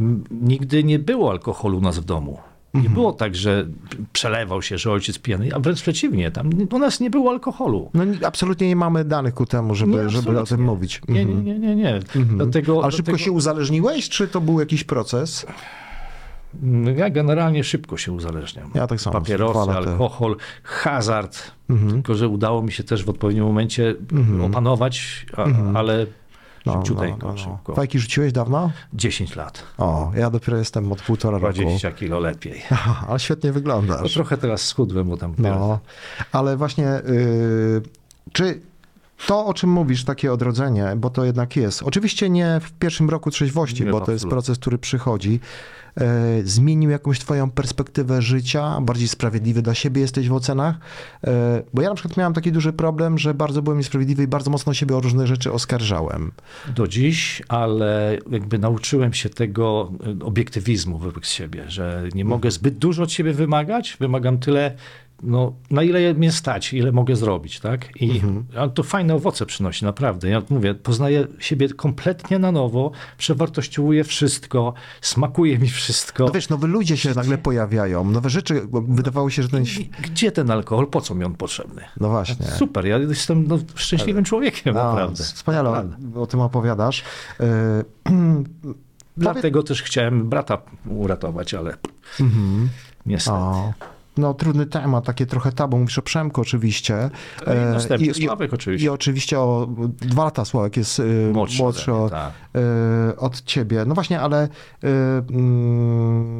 m, 0.00 0.24
nigdy 0.30 0.84
nie 0.84 0.98
było 0.98 1.30
alkoholu 1.30 1.78
u 1.78 1.80
nas 1.80 1.98
w 1.98 2.04
domu. 2.04 2.38
Nie 2.74 2.78
Mhm. 2.78 2.94
było 2.94 3.12
tak, 3.12 3.36
że 3.36 3.66
przelewał 4.12 4.62
się, 4.62 4.78
że 4.78 4.92
ojciec 4.92 5.18
pijany, 5.18 5.48
a 5.54 5.58
wręcz 5.60 5.82
przeciwnie, 5.82 6.30
tam 6.30 6.50
u 6.72 6.78
nas 6.78 7.00
nie 7.00 7.10
było 7.10 7.30
alkoholu. 7.30 7.90
No 7.94 8.04
ni- 8.04 8.24
absolutnie 8.24 8.68
nie 8.68 8.76
mamy 8.76 9.04
danych 9.04 9.34
ku 9.34 9.46
temu, 9.46 9.74
żeby, 9.74 9.92
Nie, 9.92 10.08
żeby 10.08 10.40
o 10.40 10.44
tym 10.44 10.62
mówić. 10.64 11.00
Nie, 11.08 11.20
Mhm. 11.20 11.44
nie, 11.44 11.58
nie, 11.58 11.76
nie. 11.76 11.82
nie. 11.82 12.00
Dlatego, 12.36 12.82
Ale 12.82 12.92
szybko 12.92 13.02
dlatego, 13.04 13.18
się 13.18 13.32
uzależniłeś, 13.32 14.08
czy 14.08 14.28
to 14.28 14.40
był 14.40 14.60
jakiś 14.60 14.84
proces? 14.84 15.46
Ja 16.96 17.10
generalnie 17.10 17.64
szybko 17.64 17.96
się 17.96 18.12
uzależniam. 18.12 18.70
Ja 18.74 18.86
tak 18.86 19.00
samo, 19.00 19.20
Papierosy, 19.20 19.70
alkohol, 19.70 20.36
hazard. 20.62 21.50
Mhm. 21.70 21.92
Tylko, 21.92 22.14
że 22.14 22.28
udało 22.28 22.62
mi 22.62 22.72
się 22.72 22.84
też 22.84 23.04
w 23.04 23.08
odpowiednim 23.10 23.44
momencie 23.44 23.94
opanować, 24.44 25.26
a, 25.36 25.44
ale 25.78 26.06
No, 26.66 26.72
szybciuteńko, 26.72 27.26
no, 27.26 27.32
no, 27.32 27.32
no. 27.32 27.38
szybko. 27.56 27.74
Fajki 27.74 27.98
rzuciłeś 27.98 28.32
dawno? 28.32 28.70
10 28.92 29.36
lat, 29.36 29.62
O, 29.78 30.10
ja 30.16 30.30
dopiero 30.30 30.58
jestem 30.58 30.92
od 30.92 31.02
półtora 31.02 31.38
roku. 31.38 31.54
20 31.54 31.92
kilo 31.92 32.20
lepiej. 32.20 32.62
Ale 33.08 33.20
świetnie 33.20 33.50
No, 33.50 33.54
wyglądasz. 33.54 34.14
trochę 34.14 34.36
teraz 34.36 34.62
schudłem, 34.62 35.08
bo 35.08 35.16
tam 35.16 35.34
No, 35.38 35.78
ale 36.32 36.56
właśnie, 36.56 36.84
yy, 36.84 37.82
czy 38.32 38.60
to, 39.26 39.46
o 39.46 39.54
czym 39.54 39.70
mówisz, 39.70 40.04
takie 40.04 40.32
odrodzenie, 40.32 40.92
bo 40.96 41.10
to 41.10 41.24
jednak 41.24 41.56
jest, 41.56 41.82
oczywiście 41.82 42.30
nie 42.30 42.60
w 42.62 42.72
pierwszym 42.72 43.10
roku 43.10 43.30
trzeźwości, 43.30 43.84
Nie, 43.84 43.90
bo 43.90 44.00
to 44.00 44.12
jest 44.12 44.26
proces, 44.26 44.58
który 44.58 44.78
przychodzi, 44.78 45.40
zmienił 46.44 46.90
jakąś 46.90 47.18
twoją 47.18 47.50
perspektywę 47.50 48.22
życia, 48.22 48.80
bardziej 48.80 49.08
sprawiedliwy 49.08 49.62
dla 49.62 49.74
siebie 49.74 50.00
jesteś 50.00 50.28
w 50.28 50.32
ocenach, 50.32 50.76
yy, 51.22 51.30
bo 51.74 51.82
ja 51.82 51.88
na 51.88 51.94
przykład 51.94 52.16
miałem 52.16 52.32
taki 52.32 52.52
duży 52.52 52.72
problem, 52.72 53.18
że 53.18 53.34
bardzo 53.34 53.62
byłem 53.62 53.78
niesprawiedliwy 53.78 54.22
i 54.22 54.26
bardzo 54.26 54.50
mocno 54.50 54.74
siebie 54.74 54.96
o 54.96 55.00
różne 55.00 55.26
rzeczy 55.26 55.52
oskarżałem. 55.52 56.32
do 56.74 56.88
dziś, 56.88 57.42
ale 57.48 58.18
jakby 58.30 58.58
nauczyłem 58.58 59.12
się 59.12 59.28
tego 59.28 59.92
y, 60.22 60.24
obiektywizmu 60.24 60.98
wobec 60.98 61.26
siebie, 61.26 61.64
że 61.68 62.08
nie 62.14 62.24
mogę 62.24 62.50
zbyt 62.50 62.78
dużo 62.78 63.02
od 63.02 63.12
siebie 63.12 63.32
wymagać, 63.32 63.96
wymagam 64.00 64.38
tyle, 64.38 64.76
no, 65.22 65.52
na 65.70 65.82
ile 65.82 66.14
mnie 66.14 66.32
stać, 66.32 66.72
ile 66.72 66.92
mogę 66.92 67.16
zrobić, 67.16 67.60
tak? 67.60 68.00
I 68.02 68.22
a 68.58 68.68
to 68.68 68.82
fajne 68.82 69.14
owoce 69.14 69.46
przynosi, 69.46 69.84
naprawdę. 69.84 70.28
Ja 70.28 70.42
mówię, 70.50 70.74
poznaję 70.74 71.26
siebie 71.38 71.68
kompletnie 71.68 72.38
na 72.38 72.52
nowo, 72.52 72.90
przewartościowuję 73.18 74.04
wszystko, 74.04 74.74
smakuje 75.00 75.58
mi 75.58 75.68
wszystko. 75.68 76.24
No 76.24 76.32
wiesz, 76.32 76.48
nowe 76.48 76.66
ludzie 76.66 76.96
się 76.96 77.14
nagle 77.14 77.38
pojawiają, 77.38 78.04
nowe 78.04 78.30
rzeczy, 78.30 78.62
wydawało 78.88 79.30
się, 79.30 79.42
że 79.42 79.48
ten... 79.48 79.62
I 79.62 79.90
Gdzie 80.02 80.32
ten 80.32 80.50
alkohol? 80.50 80.86
Po 80.86 81.00
co 81.00 81.14
mi 81.14 81.24
on 81.24 81.34
potrzebny? 81.34 81.82
No 82.00 82.08
właśnie. 82.08 82.46
Super, 82.46 82.86
ja 82.86 82.98
jestem 82.98 83.46
no, 83.48 83.58
szczęśliwym 83.74 84.24
człowiekiem, 84.24 84.74
No, 84.74 84.84
naprawdę. 84.84 85.24
Wspaniale 85.24 85.70
Naprawdę. 85.70 86.20
o 86.20 86.26
tym 86.26 86.40
opowiadasz. 86.40 87.04
Yy, 87.40 87.46
Dlatego 89.16 89.62
też 89.62 89.82
chciałem 89.82 90.28
brata 90.28 90.58
uratować, 90.88 91.54
ale 91.54 91.76
niestety. 93.06 93.36
O, 93.36 93.72
no 94.20 94.34
trudny 94.34 94.66
temat, 94.66 95.04
takie 95.04 95.26
trochę 95.26 95.52
tabu. 95.52 95.78
Mówisz 95.78 95.98
o 95.98 96.02
Przemku 96.02 96.40
oczywiście. 96.40 97.10
No 97.46 97.54
i 97.54 97.56
E, 97.56 97.70
następny 97.70 98.14
Sławek 98.14 98.52
oczywiście. 98.54 98.86
I 98.86 98.88
oczywiście 98.88 99.40
o 99.40 99.68
dwa 100.00 100.24
lata 100.24 100.44
Sławek 100.44 100.76
jest 100.76 100.98
y, 100.98 101.30
Młodszy 101.34 101.58
młodszy, 101.62 101.92
o- 101.92 102.10
tak. 102.10 102.32
od 103.16 103.42
ciebie. 103.42 103.84
No 103.86 103.94
właśnie, 103.94 104.20
ale 104.20 104.48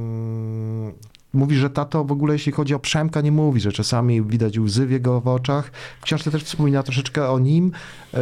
mm, 0.01 0.93
mówi, 1.33 1.57
że 1.57 1.71
tato 1.71 2.05
w 2.05 2.13
ogóle 2.13 2.33
jeśli 2.33 2.53
chodzi 2.53 2.75
o 2.75 2.79
Przemka 2.79 3.21
nie 3.21 3.33
mówi, 3.33 3.61
że 3.61 3.73
czasami 3.73 4.23
widać 4.23 4.59
łzy 4.59 4.87
w 4.87 4.91
jego 4.91 5.21
w 5.21 5.29
oczach. 5.29 5.71
W 6.01 6.05
książce 6.05 6.31
też 6.31 6.43
wspomina 6.45 6.83
troszeczkę 6.83 7.31
o 7.31 7.39
nim. 7.39 7.73
y, 8.15 8.19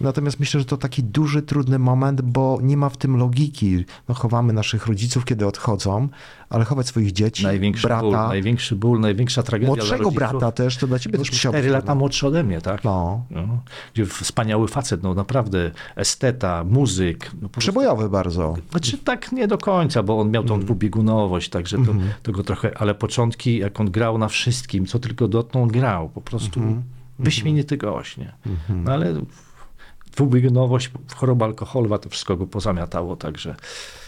Natomiast 0.00 0.40
myślę, 0.40 0.60
że 0.60 0.66
to 0.66 0.76
taki 0.76 1.02
duży, 1.02 1.42
trudny 1.42 1.78
moment, 1.78 2.20
bo 2.22 2.58
nie 2.62 2.76
ma 2.76 2.88
w 2.88 2.96
tym 2.96 3.16
logiki. 3.16 3.84
No, 4.08 4.14
chowamy 4.14 4.52
naszych 4.52 4.86
rodziców, 4.86 5.24
kiedy 5.24 5.46
odchodzą, 5.46 6.08
ale 6.50 6.64
chować 6.64 6.86
swoich 6.86 7.12
dzieci, 7.12 7.44
Największy 7.44 7.86
brata, 7.86 8.02
ból, 8.02 8.12
największy 8.12 8.76
ból, 8.76 9.00
największa 9.00 9.42
tragedia 9.42 9.74
młodszego 9.74 10.10
brata 10.10 10.52
też, 10.52 10.76
to 10.76 10.86
dla 10.86 10.98
ciebie 10.98 11.18
też 11.18 11.30
musiał 11.32 11.52
cztery 11.52 11.62
być 11.64 11.72
lata 11.72 11.86
trudne. 11.86 11.98
młodszy 11.98 12.26
ode 12.26 12.44
mnie, 12.44 12.60
tak? 12.60 12.84
No, 12.84 13.24
No, 13.30 13.42
gdzie 13.94 14.06
wspaniały 14.06 14.68
facet, 14.68 15.02
no 15.02 15.14
naprawdę, 15.14 15.70
esteta, 15.96 16.64
muzyk. 16.64 17.30
No, 17.42 17.48
przebojowy 17.58 18.08
bardzo. 18.08 18.54
Znaczy 18.70 18.98
tak 18.98 19.32
nie 19.32 19.48
do 19.48 19.58
końca, 19.58 20.02
bo 20.02 20.20
on 20.20 20.30
miał 20.30 20.44
tą 20.44 20.60
dwubiegunowość, 20.60 21.48
także 21.48 21.76
to, 21.78 21.92
to 22.21 22.21
go 22.30 22.42
trochę, 22.42 22.78
ale 22.78 22.94
początki, 22.94 23.58
jak 23.58 23.80
on 23.80 23.90
grał 23.90 24.18
na 24.18 24.28
wszystkim, 24.28 24.86
co 24.86 24.98
tylko 24.98 25.28
dotknął, 25.28 25.66
grał. 25.66 26.08
Po 26.08 26.20
prostu 26.20 26.60
wyśmienity 27.18 27.76
gość, 27.76 28.16
nie? 28.16 28.32
No 28.68 28.92
ale 28.92 29.14
dwubiegunowość, 30.12 30.90
choroba 31.14 31.46
alkoholowa, 31.46 31.98
to 31.98 32.08
wszystko 32.08 32.36
go 32.36 32.46
pozamiatało, 32.46 33.16
także 33.16 33.56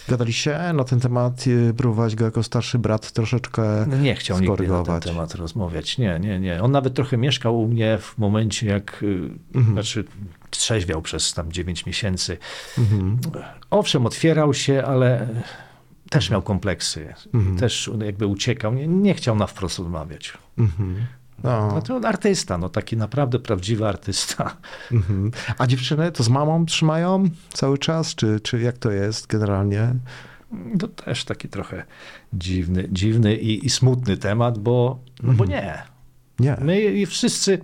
Gadaliście 0.09 0.59
na 0.75 0.85
ten 0.85 1.01
temat, 1.01 1.45
próbować 1.77 2.17
go 2.17 2.25
jako 2.25 2.43
starszy 2.43 2.79
brat 2.79 3.13
troszeczkę 3.13 3.87
no 3.87 3.97
nie 3.97 4.15
chciał 4.15 4.41
nigdy 4.41 4.51
na 4.51 4.57
ten 4.57 4.67
skorygować. 4.67 5.05
temat 5.05 5.35
rozmawiać. 5.35 5.99
Nie, 5.99 6.19
nie, 6.21 6.41
nie. 6.41 6.63
On 6.63 6.73
nawet 6.73 6.95
trochę 6.95 7.17
mieszkał 7.17 7.61
u 7.61 7.69
mnie 7.69 7.99
w 8.01 8.19
momencie, 8.19 8.67
jak, 8.67 9.03
y, 9.03 9.31
znaczy 9.73 10.05
trzeźwiał 10.51 11.03
przez 11.03 11.35
tam 11.35 11.53
9 11.53 11.87
miesięcy. 11.87 12.39
Mhm. 12.79 13.19
Owszem, 13.71 14.07
otwierał 14.07 14.55
się, 14.55 14.83
ale 14.87 15.29
też 16.15 16.31
miał 16.31 16.43
kompleksy. 16.43 17.15
Mhm. 17.35 17.57
Też 17.57 17.91
jakby 18.05 18.27
uciekał. 18.27 18.75
Nie, 18.75 18.87
nie 18.87 19.15
chciał 19.15 19.37
na 19.37 19.47
wprost 19.47 19.79
rozmawiać. 19.79 20.33
Mhm. 20.59 21.07
No. 21.45 21.69
No 21.75 21.83
to 21.83 22.09
artysta, 22.09 22.59
no 22.59 22.69
taki 22.69 22.97
naprawdę 22.97 23.39
prawdziwy 23.39 23.89
artysta. 23.89 24.57
Mhm. 24.93 25.31
A 25.59 25.67
dziewczyny 25.67 26.13
to 26.13 26.23
z 26.23 26.29
mamą 26.29 26.67
trzymają 26.67 27.25
cały 27.53 27.79
czas, 27.79 28.15
czy, 28.15 28.41
czy 28.41 28.61
jak 28.61 28.79
to 28.79 28.91
jest 28.91 29.27
generalnie? 29.27 29.95
To 30.79 30.89
też 30.89 31.25
taki 31.25 31.49
trochę 31.49 31.85
dziwny, 32.33 32.89
dziwny 32.93 33.37
i, 33.37 33.67
i 33.67 33.71
smutny 33.71 34.17
temat, 34.17 34.59
bo, 34.59 34.99
no 35.23 35.33
bo 35.33 35.45
nie. 35.45 35.83
Nie. 36.39 36.57
My 36.61 36.81
i 36.81 37.07
wszyscy, 37.07 37.59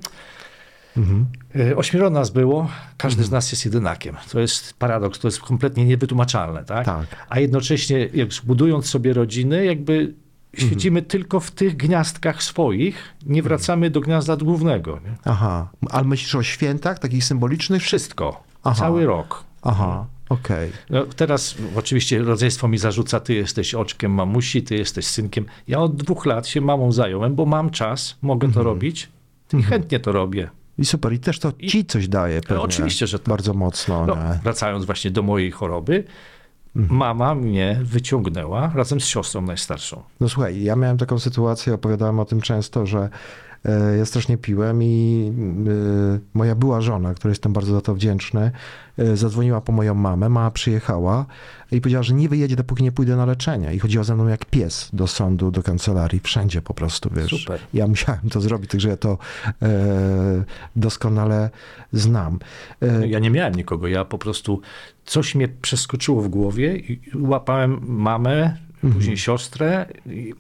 Mhm. 0.97 1.27
y, 1.57 1.77
ośmioro 1.77 2.11
nas 2.11 2.31
było, 2.31 2.69
każdy 2.97 3.25
z 3.25 3.31
nas 3.31 3.53
jest 3.53 3.65
jedynakiem. 3.65 4.17
To 4.33 4.41
jest 4.41 4.75
paradoks, 4.75 5.19
to 5.19 5.29
jest 5.29 5.41
kompletnie 5.41 5.85
niewytłumaczalne, 5.85 6.65
tak? 6.65 6.87
Tak. 6.87 7.07
A 7.29 7.39
jednocześnie, 7.41 8.09
jak 8.15 8.29
budując 8.45 8.87
sobie 8.89 9.13
rodziny, 9.13 9.65
jakby 9.65 10.15
świecimy 10.59 11.03
tylko 11.03 11.41
w 11.41 11.51
tych 11.51 11.77
gniazdkach 11.77 12.43
swoich, 12.43 13.15
nie 13.27 13.43
wracamy 13.43 13.91
do 13.91 14.01
gniazda 14.01 14.37
głównego. 14.37 15.01
Nie? 15.05 15.15
Aha. 15.25 15.69
Ale 15.91 16.05
myślisz 16.05 16.35
o 16.35 16.43
świętach 16.43 16.99
takich 16.99 17.25
symbolicznych? 17.25 17.83
Wszystko, 17.83 18.43
Aha. 18.65 18.75
cały 18.81 19.07
rok. 19.07 19.45
Aha, 19.63 20.07
okej. 20.29 20.71
No, 20.91 21.05
teraz 21.17 21.55
oczywiście 21.77 22.19
rodzeństwo 22.23 22.69
mi 22.69 22.79
zarzuca, 22.79 23.21
ty 23.21 23.35
jesteś 23.35 23.75
oczkiem 23.75 24.13
mamusi, 24.15 24.63
ty 24.63 24.77
jesteś 24.77 25.07
synkiem. 25.07 25.45
Ja 25.69 25.79
od 25.81 25.97
dwóch 25.97 26.27
lat 26.27 26.47
się 26.47 26.61
mamą 26.61 26.93
zająłem, 26.93 27.35
bo 27.35 27.47
mam 27.47 27.71
czas, 27.71 28.17
mogę 28.23 28.47
Mhm. 28.47 28.53
to 28.65 28.71
robić 28.71 29.09
i 29.59 29.63
chętnie 29.63 30.01
to 30.01 30.13
robię. 30.13 30.51
I 30.81 30.85
super. 30.87 31.13
I 31.13 31.19
też 31.19 31.39
to 31.39 31.53
ci 31.69 31.85
coś 31.85 32.09
daje 32.09 32.41
pewnie. 32.41 32.63
oczywiście, 32.63 33.07
że 33.07 33.19
tak. 33.19 33.29
Bardzo 33.29 33.55
mocno. 33.55 34.07
No, 34.07 34.17
wracając 34.43 34.85
właśnie 34.85 35.11
do 35.11 35.23
mojej 35.23 35.51
choroby, 35.51 36.05
Mhm. 36.77 36.99
mama 36.99 37.35
mnie 37.35 37.81
wyciągnęła 37.83 38.73
razem 38.75 39.01
z 39.01 39.07
siostrą 39.07 39.41
najstarszą. 39.43 40.03
No 40.21 40.29
słuchaj, 40.29 40.63
ja 40.63 40.77
miałem 40.77 40.99
taką 40.99 41.19
sytuację, 41.19 41.75
opowiadałem 41.75 42.21
o 42.21 42.25
tym 42.25 42.41
często, 42.41 42.87
że 42.87 43.09
ja 43.99 44.07
strasznie 44.07 44.39
piłem 44.39 44.83
i 44.83 45.33
e, 46.15 46.19
moja 46.35 46.55
była 46.55 46.81
żona, 46.81 47.15
której 47.15 47.31
jestem 47.33 47.53
bardzo 47.53 47.73
za 47.75 47.81
to 47.81 47.95
wdzięczny, 47.95 48.51
e, 48.99 49.17
zadzwoniła 49.17 49.61
po 49.61 49.73
moją 49.73 49.95
mamę, 49.95 50.29
mama 50.29 50.51
przyjechała 50.51 51.27
i 51.73 51.81
powiedziała, 51.81 52.03
że 52.03 52.15
nie 52.15 52.29
wyjedzie, 52.29 52.57
dopóki 52.57 52.83
nie 52.83 52.93
pójdę 52.93 53.17
na 53.17 53.27
leczenie. 53.27 53.75
I 53.75 53.79
chodziła 53.79 54.05
ze 54.05 54.15
mną 54.15 54.29
jak 54.29 54.45
pies 54.45 54.91
do 54.93 55.07
sądu, 55.07 55.51
do 55.51 55.63
kancelarii, 55.63 56.21
wszędzie 56.21 56.63
po 56.63 56.75
prostu, 56.75 57.11
wiesz. 57.17 57.31
Super. 57.31 57.61
Ja 57.75 57.87
musiałem 57.87 58.31
to 58.31 58.41
zrobić, 58.41 58.71
także 58.71 58.89
ja 58.89 58.97
to 58.97 59.19
e, 59.63 59.69
doskonale 60.77 61.51
znam. 61.93 62.39
E, 62.83 63.09
Ja 63.09 63.19
nie 63.19 63.31
miałem 63.31 63.55
nikogo, 63.55 63.89
ja 63.89 64.05
po 64.05 64.19
prostu 64.19 64.61
coś 65.05 65.35
mnie 65.35 65.49
przeskoczyło 65.49 66.23
w 66.23 66.29
głowie 66.29 66.77
i 66.77 67.01
łapałem 67.15 67.81
mamę, 67.87 68.57
Mhm. 68.85 68.93
później 68.95 69.17
siostrę 69.19 69.87
i 70.07 70.35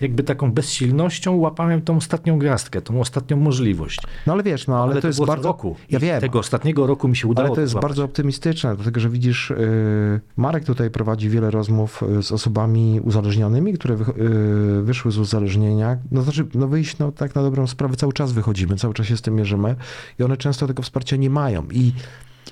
jakby 0.00 0.22
taką 0.22 0.52
bezsilnością 0.52 1.36
łapałem 1.36 1.82
tą 1.82 1.96
ostatnią 1.96 2.38
gwiazdkę, 2.38 2.82
tą 2.82 3.00
ostatnią 3.00 3.36
możliwość. 3.36 4.00
no 4.26 4.32
ale 4.32 4.42
wiesz, 4.42 4.66
no 4.66 4.82
ale, 4.82 5.00
to, 5.00 5.06
jest 5.06 5.18
było 5.18 5.26
co 5.26 5.32
bardzo... 5.32 5.48
roku. 5.48 5.76
Ja 5.90 5.98
wiem. 5.98 6.20
Tego 6.20 6.38
ostatniego 6.38 6.86
roku 6.86 7.08
mi 7.08 7.16
się 7.16 7.28
udało 7.28 7.46
Ale 7.48 7.54
to 7.54 7.60
jest 7.60 7.72
złapać. 7.72 7.88
bardzo 7.88 8.04
optymistyczne, 8.04 8.74
dlatego 8.76 9.00
że 9.00 9.08
widzisz, 9.08 9.50
yy, 9.50 10.20
Marek 10.36 10.64
tutaj 10.64 10.90
prowadzi 10.90 11.28
wiele 11.28 11.50
rozmów 11.50 12.02
y, 12.18 12.22
z 12.22 12.32
osobami 12.32 13.00
uzależnionymi, 13.04 13.72
które 13.72 13.96
wych- 13.96 14.16
yy, 14.16 14.82
wyszły 14.82 15.12
z 15.12 15.18
uzależnienia. 15.18 15.96
No 16.10 16.22
znaczy, 16.22 16.46
no 16.54 16.68
wyjść, 16.68 16.98
no 16.98 17.12
tak 17.12 17.34
na 17.34 17.42
dobrą 17.42 17.66
sprawę, 17.66 17.96
cały 17.96 18.12
czas 18.12 18.32
wychodzimy, 18.32 18.76
cały 18.76 18.94
czas 18.94 19.06
się 19.06 19.16
z 19.16 19.22
tym 19.22 19.34
mierzymy 19.34 19.76
i 20.18 20.22
one 20.22 20.36
często 20.36 20.66
tego 20.66 20.82
wsparcia 20.82 21.16
nie 21.16 21.30
mają. 21.30 21.62
I 21.72 21.92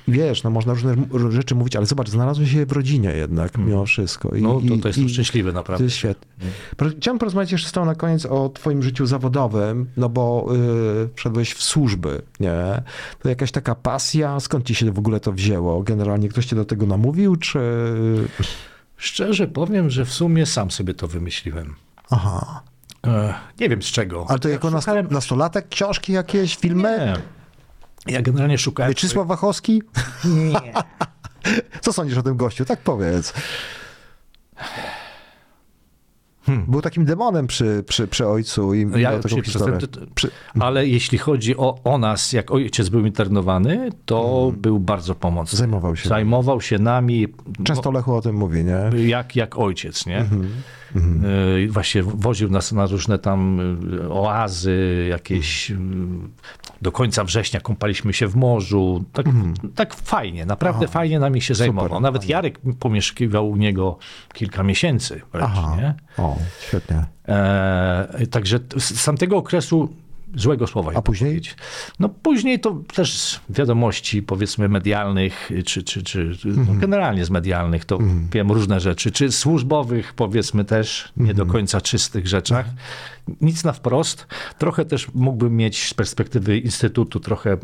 wiesz, 0.09 0.43
no 0.43 0.51
można 0.51 0.75
różne 1.11 1.33
rzeczy 1.33 1.55
mówić, 1.55 1.77
ale 1.77 1.87
zobacz, 1.87 2.09
znalazły 2.11 2.47
się 2.47 2.67
w 2.67 2.73
rodzinie 2.73 3.11
jednak 3.11 3.59
mimo 3.59 3.87
wszystko. 3.87 4.35
I, 4.37 4.43
No 4.43 4.61
to, 4.69 4.77
to 4.83 4.89
jestem 4.89 5.05
i, 5.05 5.09
szczęśliwy 5.09 5.51
to 5.51 5.55
naprawdę. 5.55 5.85
jest 5.85 5.97
świetne. 5.97 6.27
Pro- 6.77 6.91
Chciałem 6.99 7.19
porozmawiać 7.19 7.53
jeszcze 7.53 7.69
z 7.69 7.73
tobą 7.73 7.87
na 7.87 7.95
koniec 7.95 8.27
o 8.27 8.49
twoim 8.49 8.83
życiu 8.83 9.07
zawodowym, 9.07 9.87
no 9.97 10.09
bo 10.09 10.47
y, 11.05 11.09
wszedłeś 11.15 11.53
w 11.55 11.63
służby, 11.63 12.23
nie? 12.41 12.83
To 13.23 13.29
jakaś 13.29 13.53
taka 13.53 13.75
pasja, 13.75 14.41
skąd 14.41 14.67
ci 14.67 14.75
się 14.75 14.93
w 14.93 14.99
ogóle 14.99 15.21
to 15.21 15.33
wzięło? 15.33 15.83
Generalnie 15.83 16.29
ktoś 16.29 16.47
cię 16.47 16.57
do 16.57 16.65
tego 16.65 16.87
namówił, 16.87 17.37
czy... 17.37 17.61
Szczerze 18.97 19.47
powiem, 19.49 19.91
że 19.91 20.05
w 20.05 20.13
sumie 20.13 20.47
sam 20.47 20.71
sobie 20.71 20.95
to 20.95 21.09
wymyśliłem. 21.09 21.75
Aha. 22.11 22.63
E, 23.07 23.35
nie 23.61 23.69
wiem 23.69 23.83
z 23.83 23.87
czego. 23.87 24.27
Ale 24.29 24.39
to 24.39 24.49
jako 24.49 24.71
Szukałem- 24.71 25.11
nastolatek, 25.11 25.69
książki 25.69 26.13
jakieś, 26.13 26.57
filmy? 26.57 26.83
Nie. 26.99 27.17
Ja 28.07 28.23
generalnie 28.23 28.59
szukałem... 28.59 28.91
Mieczysław 28.91 29.27
Wachowski? 29.27 29.83
Nie. 30.25 30.73
Co 31.81 31.93
sądzisz 31.93 32.19
o 32.19 32.23
tym 32.23 32.37
gościu? 32.37 32.65
Tak 32.65 32.81
powiedz. 32.81 33.33
Hmm. 36.47 36.65
Był 36.69 36.83
takim 36.83 37.05
demonem 37.05 37.47
przy, 37.47 37.85
przy, 37.89 38.07
przy 38.09 38.27
ojcu 38.29 38.75
i 38.75 38.87
No 38.87 38.99
Ja 38.99 39.11
miał 39.11 39.21
taką 39.21 39.43
historię. 39.43 39.79
przy-. 40.15 40.31
Ale 40.61 40.87
jeśli 40.87 41.19
chodzi 41.19 41.57
o, 41.57 41.79
o 41.85 41.99
nas, 41.99 42.33
jak 42.33 42.51
ojciec 42.51 42.89
był 42.89 43.07
internowany, 43.07 43.91
to 44.05 44.53
był 44.57 44.81
bardzo 44.81 45.15
pomocny. 45.15 45.59
Zajmował 45.59 45.97
się. 45.97 46.09
Zajmował 46.09 46.61
się 46.61 46.79
nami. 46.79 47.27
Często 47.65 47.91
Lechu 47.91 48.15
o 48.15 48.21
tym 48.21 48.37
mówi, 48.37 48.65
nie? 48.65 48.91
no, 48.93 48.99
jak, 48.99 49.37
jak 49.37 49.59
ojciec, 49.59 50.07
nie? 50.07 50.25
Mhm. 50.95 51.25
Y, 51.25 51.69
Właśnie 51.71 52.03
woził 52.03 52.51
nas 52.51 52.73
na 52.73 52.87
różne 52.87 53.19
tam 53.19 53.61
y, 53.95 54.13
oazy, 54.13 55.07
jakieś 55.11 55.71
y, 55.71 55.77
do 56.83 56.93
końca 56.93 57.25
września 57.25 57.61
kąpaliśmy 57.61 58.13
się 58.13 58.29
w 58.29 58.37
morzu. 58.37 59.05
Tak, 59.13 59.27
tak 59.75 59.95
fajnie, 59.95 60.47
naprawdę 60.47 60.89
fajnie 60.89 61.19
nami 61.19 61.43
się 61.43 61.55
zajmował. 61.55 62.01
Nawet 62.01 62.23
fajnie. 62.23 62.33
Jarek 62.33 62.61
pomieszkiwał 62.79 63.51
u 63.51 63.57
niego 63.57 63.99
kilka 64.33 64.63
miesięcy 64.63 65.21
wręcz, 65.33 65.51
Aha. 65.53 65.77
nie? 65.77 65.95
O, 66.19 66.37
świetnie. 66.69 67.05
E, 67.29 68.27
także 68.31 68.59
z 68.79 69.05
tamtego 69.05 69.37
okresu 69.37 69.89
złego 70.37 70.67
słowa. 70.67 70.93
nie 70.93 71.03
później? 71.03 71.31
powiedzieć. 71.31 71.57
No 72.01 72.09
później 72.09 72.61
to 72.61 72.83
też 72.95 73.19
z 73.19 73.41
wiadomości 73.51 74.23
powiedzmy 74.23 74.69
medialnych, 74.69 75.51
czy, 75.65 75.83
czy, 75.83 76.03
czy 76.03 76.37
czy 76.37 76.49
Mhm. 76.49 76.67
no, 76.75 76.81
generalnie 76.81 77.25
z 77.25 77.31
medialnych, 77.31 77.85
to 77.85 77.99
wiem 78.33 78.53
różne 78.53 78.81
rzeczy, 78.81 79.11
czy 79.13 79.33
służbowych 79.33 80.13
powiedzmy 80.15 80.65
też, 80.65 81.13
nie 81.17 81.31
Mhm. 81.31 81.37
do 81.47 81.53
końca 81.53 81.81
czystych 81.81 82.27
rzeczach. 82.27 82.67
Nic 83.41 83.65
na 83.65 83.73
wprost. 83.73 84.27
Trochę 84.59 84.85
też 84.85 85.09
mógłbym 85.15 85.57
mieć 85.57 85.89
z 85.89 85.95
perspektywy 85.95 86.59
Instytutu 86.59 87.21
trochę 87.21 87.53
e, 87.53 87.59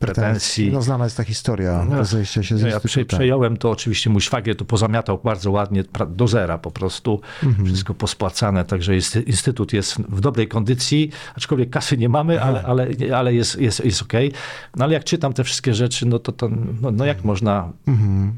pretensji. 0.00 0.72
No 0.72 0.82
znana 0.82 1.04
jest 1.04 1.16
ta 1.16 1.24
historia 1.24 1.86
No, 1.90 1.96
rozejścia 1.96 2.42
się 2.42 2.58
z 2.58 2.62
Ja, 2.62 3.04
przejąłem 3.06 3.56
to, 3.56 3.70
oczywiście 3.70 4.10
mój 4.10 4.20
szwagier 4.20 4.56
to 4.56 4.64
pozamiatał 4.64 5.20
bardzo 5.24 5.50
ładnie, 5.50 5.84
do 6.08 6.28
zera 6.28 6.58
po 6.58 6.70
prostu, 6.70 7.20
Mhm. 7.42 7.66
wszystko 7.66 7.94
pospłacane, 7.94 8.64
także 8.64 8.94
jest, 8.94 9.16
instytut 9.16 9.72
jest 9.72 9.96
w 9.98 10.20
dobrej 10.20 10.48
kondycji, 10.48 11.10
aczkolwiek 11.40 11.70
kasy 11.70 11.96
nie 11.96 12.08
mamy, 12.08 12.42
ale, 12.42 12.62
ale, 12.62 12.88
ale 13.16 13.34
jest, 13.34 13.60
jest, 13.60 13.84
jest 13.84 14.02
okej. 14.02 14.32
No 14.76 14.84
ale 14.84 14.94
jak 14.94 15.04
czytam 15.04 15.32
te 15.32 15.44
wszystkie 15.44 15.74
rzeczy, 15.74 16.06
no 16.06 16.18
to, 16.18 16.32
to 16.32 16.48
no, 16.82 16.90
no 16.90 17.04
jak 17.04 17.24
można 17.24 17.72
Mhm, 17.88 18.32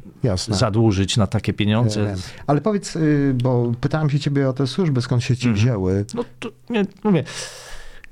zadłużyć 0.49 1.17
na 1.17 1.27
takie 1.27 1.53
pieniądze? 1.53 2.07
wiem. 2.07 2.17
Ale 2.47 2.61
powiedz, 2.61 2.97
y, 2.97 3.35
bo 3.43 3.73
pytałem 3.81 4.11
się 4.11 4.19
ciebie 4.21 4.49
o 4.49 4.53
te 4.53 4.67
służby, 4.67 5.03
skąd 5.03 5.23
się 5.25 5.37
ci 5.37 5.49
Mhm. 5.49 5.65
wzięły. 5.67 6.05
No 6.15 6.25
to 6.41 6.49
nie, 6.71 6.85
mówię. 7.05 7.25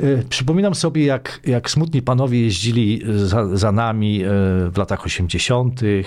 y, 0.01 0.25
Przypominam 0.29 0.75
sobie, 0.75 1.05
jak, 1.05 1.41
jak 1.47 1.71
smutni 1.71 2.03
panowie 2.03 2.41
jeździli 2.41 3.03
za, 3.27 3.57
za 3.57 3.73
nami 3.73 4.25
y, 4.25 4.29
w 4.71 4.73
latach 4.77 5.07
80. 5.07 5.83
y, 5.83 6.05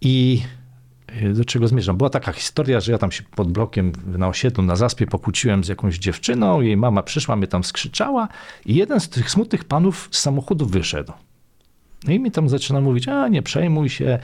i 0.00 0.42
y, 0.44 0.57
do 1.34 1.44
czego 1.44 1.68
zmierzam? 1.68 1.96
Była 1.96 2.10
taka 2.10 2.32
historia, 2.32 2.80
że 2.80 2.92
ja 2.92 2.98
tam 2.98 3.12
się 3.12 3.22
pod 3.22 3.52
blokiem 3.52 3.92
na 4.06 4.28
osiedlu, 4.28 4.64
na 4.64 4.76
zaspie 4.76 5.06
pokłóciłem 5.06 5.64
z 5.64 5.68
jakąś 5.68 5.98
dziewczyną, 5.98 6.60
jej 6.60 6.76
mama 6.76 7.02
przyszła, 7.02 7.36
mnie 7.36 7.46
tam 7.46 7.64
skrzyczała 7.64 8.28
i 8.66 8.74
jeden 8.74 9.00
z 9.00 9.08
tych 9.08 9.30
smutnych 9.30 9.64
panów 9.64 10.08
z 10.10 10.18
samochodu 10.18 10.66
wyszedł. 10.66 11.12
No 12.04 12.12
i 12.12 12.20
mi 12.20 12.30
tam 12.30 12.48
zaczyna 12.48 12.80
mówić, 12.80 13.08
a 13.08 13.28
nie 13.28 13.42
przejmuj 13.42 13.88
się, 13.88 14.18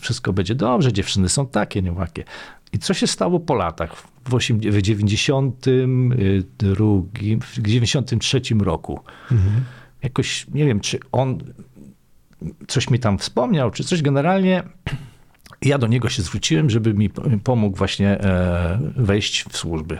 wszystko 0.00 0.32
będzie 0.32 0.54
dobrze, 0.54 0.92
dziewczyny 0.92 1.28
są 1.28 1.46
takie, 1.46 1.82
niełakie. 1.82 2.24
I 2.72 2.78
co 2.78 2.94
się 2.94 3.06
stało 3.06 3.40
po 3.40 3.54
latach? 3.54 4.02
W, 4.24 4.34
osiem, 4.34 4.58
w 4.58 4.82
92, 4.82 6.84
w 7.40 7.62
93 7.62 8.40
roku. 8.60 9.00
Jakoś, 10.02 10.46
nie 10.54 10.66
wiem, 10.66 10.80
czy 10.80 10.98
on 11.12 11.38
coś 12.68 12.90
mi 12.90 12.98
tam 12.98 13.18
wspomniał, 13.18 13.70
czy 13.70 13.84
coś 13.84 14.02
generalnie. 14.02 14.62
Ja 15.62 15.78
do 15.78 15.86
niego 15.86 16.08
się 16.08 16.22
zwróciłem, 16.22 16.70
żeby 16.70 16.94
mi 16.94 17.10
pomógł 17.44 17.76
właśnie 17.76 18.20
e, 18.20 18.78
wejść 18.96 19.44
w 19.44 19.56
służby 19.56 19.98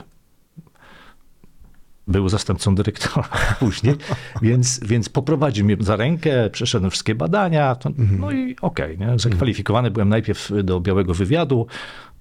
był 2.09 2.29
zastępcą 2.29 2.75
dyrektora 2.75 3.29
później, 3.61 3.95
więc, 4.43 4.81
więc 4.85 5.09
poprowadził 5.09 5.65
mnie 5.65 5.77
za 5.81 5.97
rękę, 5.97 6.51
przeszedłem 6.51 6.91
wszystkie 6.91 7.15
badania, 7.15 7.75
to, 7.75 7.91
no 8.19 8.33
i 8.33 8.57
okej, 8.63 8.99
nie? 8.99 9.19
zakwalifikowany 9.19 9.91
byłem 9.91 10.09
najpierw 10.09 10.53
do 10.65 10.81
białego 10.81 11.15
wywiadu, 11.15 11.67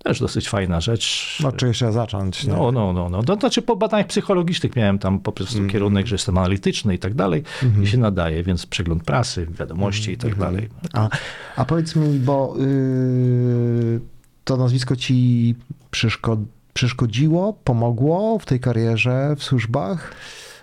też 0.03 0.19
dosyć 0.19 0.49
fajna 0.49 0.81
rzecz. 0.81 1.37
No, 1.43 1.51
czy 1.51 1.71
trzeba 1.71 1.91
zacząć? 1.91 2.43
Nie? 2.43 2.53
No, 2.53 2.71
no, 2.71 2.93
no, 2.93 3.09
no. 3.09 3.23
To 3.23 3.35
znaczy 3.35 3.61
po 3.61 3.75
badaniach 3.75 4.07
psychologicznych 4.07 4.75
miałem 4.75 4.99
tam 4.99 5.19
po 5.19 5.31
prostu 5.31 5.67
kierunek, 5.67 6.07
że 6.07 6.15
jestem 6.15 6.37
analityczny 6.37 6.95
i 6.95 6.99
tak 6.99 7.13
dalej 7.13 7.43
i 7.83 7.87
się 7.87 7.97
nadaje, 7.97 8.43
więc 8.43 8.65
przegląd 8.65 9.03
prasy, 9.03 9.47
wiadomości 9.59 10.11
i 10.11 10.17
tak 10.17 10.35
dalej. 10.35 10.69
A, 10.93 11.09
a 11.55 11.65
powiedz 11.65 11.95
mi, 11.95 12.19
bo 12.19 12.55
y, 12.59 13.99
to 14.43 14.57
nazwisko 14.57 14.95
ci 14.95 15.55
przyszko, 15.91 16.37
przeszkodziło, 16.73 17.53
pomogło 17.63 18.39
w 18.39 18.45
tej 18.45 18.59
karierze, 18.59 19.35
w 19.37 19.43
służbach? 19.43 20.13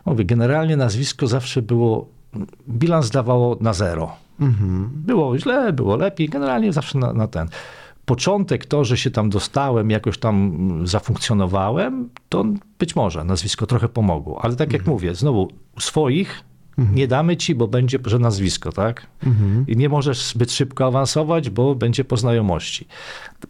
Mówię, 0.07 0.25
generalnie 0.25 0.77
nazwisko 0.77 1.27
zawsze 1.27 1.63
było, 1.63 2.09
bilans 2.69 3.11
dawało 3.11 3.57
na 3.61 3.73
zero. 3.73 4.17
Mhm. 4.41 4.91
Było 4.95 5.39
źle, 5.39 5.73
było 5.73 5.97
lepiej, 5.97 6.29
generalnie 6.29 6.73
zawsze 6.73 6.99
na, 6.99 7.13
na 7.13 7.29
ten. 7.29 7.49
Początek 8.07 8.67
to, 8.67 8.85
że 8.85 8.97
się 8.97 9.11
tam 9.11 9.31
dostałem, 9.31 9.91
jakoś 9.91 10.19
tam 10.19 10.59
zafunkcjonowałem, 10.85 12.09
to 12.29 12.45
być 12.79 12.97
może 12.97 13.25
nazwisko 13.25 13.67
trochę 13.67 13.89
pomogło. 13.89 14.45
Ale 14.45 14.57
tak 14.57 14.73
jak 14.73 14.87
mówię, 14.87 15.15
znowu 15.15 15.49
swoich 15.79 16.45
nie 16.79 17.09
damy 17.09 17.37
ci, 17.37 17.55
bo 17.55 17.69
będzie, 17.69 17.99
że 18.07 18.19
nazwisko, 18.19 18.73
tak? 18.73 19.07
I 19.69 19.77
nie 19.77 19.89
możesz 19.89 20.25
zbyt 20.25 20.53
szybko 20.53 20.87
awansować, 20.87 21.51
bo 21.51 21.75
będzie 21.75 22.05
po 22.05 22.17
znajomości. 22.17 22.87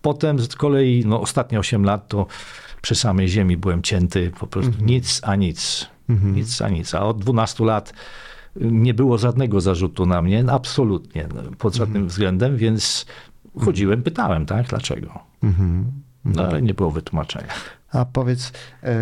Potem 0.02 0.38
z 0.38 0.56
kolei, 0.56 1.02
no 1.06 1.20
ostatnie 1.20 1.58
8 1.58 1.84
lat 1.84 2.08
to 2.08 2.26
przy 2.82 2.94
samej 2.94 3.28
ziemi 3.28 3.56
byłem 3.56 3.82
cięty, 3.82 4.32
po 4.40 4.46
prostu 4.46 4.84
nic 4.84 5.20
a 5.24 5.36
nic. 5.36 5.88
Nic 6.34 6.62
a 6.62 6.68
nic. 6.68 6.94
A 6.94 7.06
od 7.06 7.18
12 7.18 7.64
lat 7.64 7.92
nie 8.56 8.94
było 8.94 9.18
żadnego 9.18 9.60
zarzutu 9.60 10.06
na 10.06 10.22
mnie, 10.22 10.44
absolutnie, 10.48 11.28
no, 11.34 11.42
pod 11.58 11.74
żadnym 11.74 12.08
względem, 12.08 12.56
więc 12.56 13.06
chodziłem, 13.60 14.02
pytałem, 14.02 14.46
tak, 14.46 14.66
dlaczego. 14.66 15.18
No 16.24 16.42
ale 16.42 16.62
nie 16.62 16.74
było 16.74 16.90
wytłumaczenia. 16.90 17.48
A 17.92 18.04
powiedz, 18.04 18.52
e, 18.82 18.94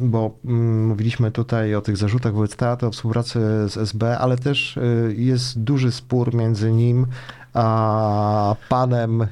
bo 0.00 0.38
mm, 0.44 0.86
mówiliśmy 0.86 1.30
tutaj 1.30 1.74
o 1.74 1.80
tych 1.80 1.96
zarzutach 1.96 2.34
wobec 2.34 2.56
teatru, 2.56 2.88
o 2.88 2.90
współpracy 2.90 3.40
z 3.68 3.76
SB, 3.76 4.18
ale 4.18 4.36
też 4.36 4.76
e, 4.76 4.82
jest 5.12 5.60
duży 5.60 5.92
spór 5.92 6.34
między 6.34 6.72
nim 6.72 7.06
a 7.54 8.56
panem, 8.68 9.22
e, 9.22 9.26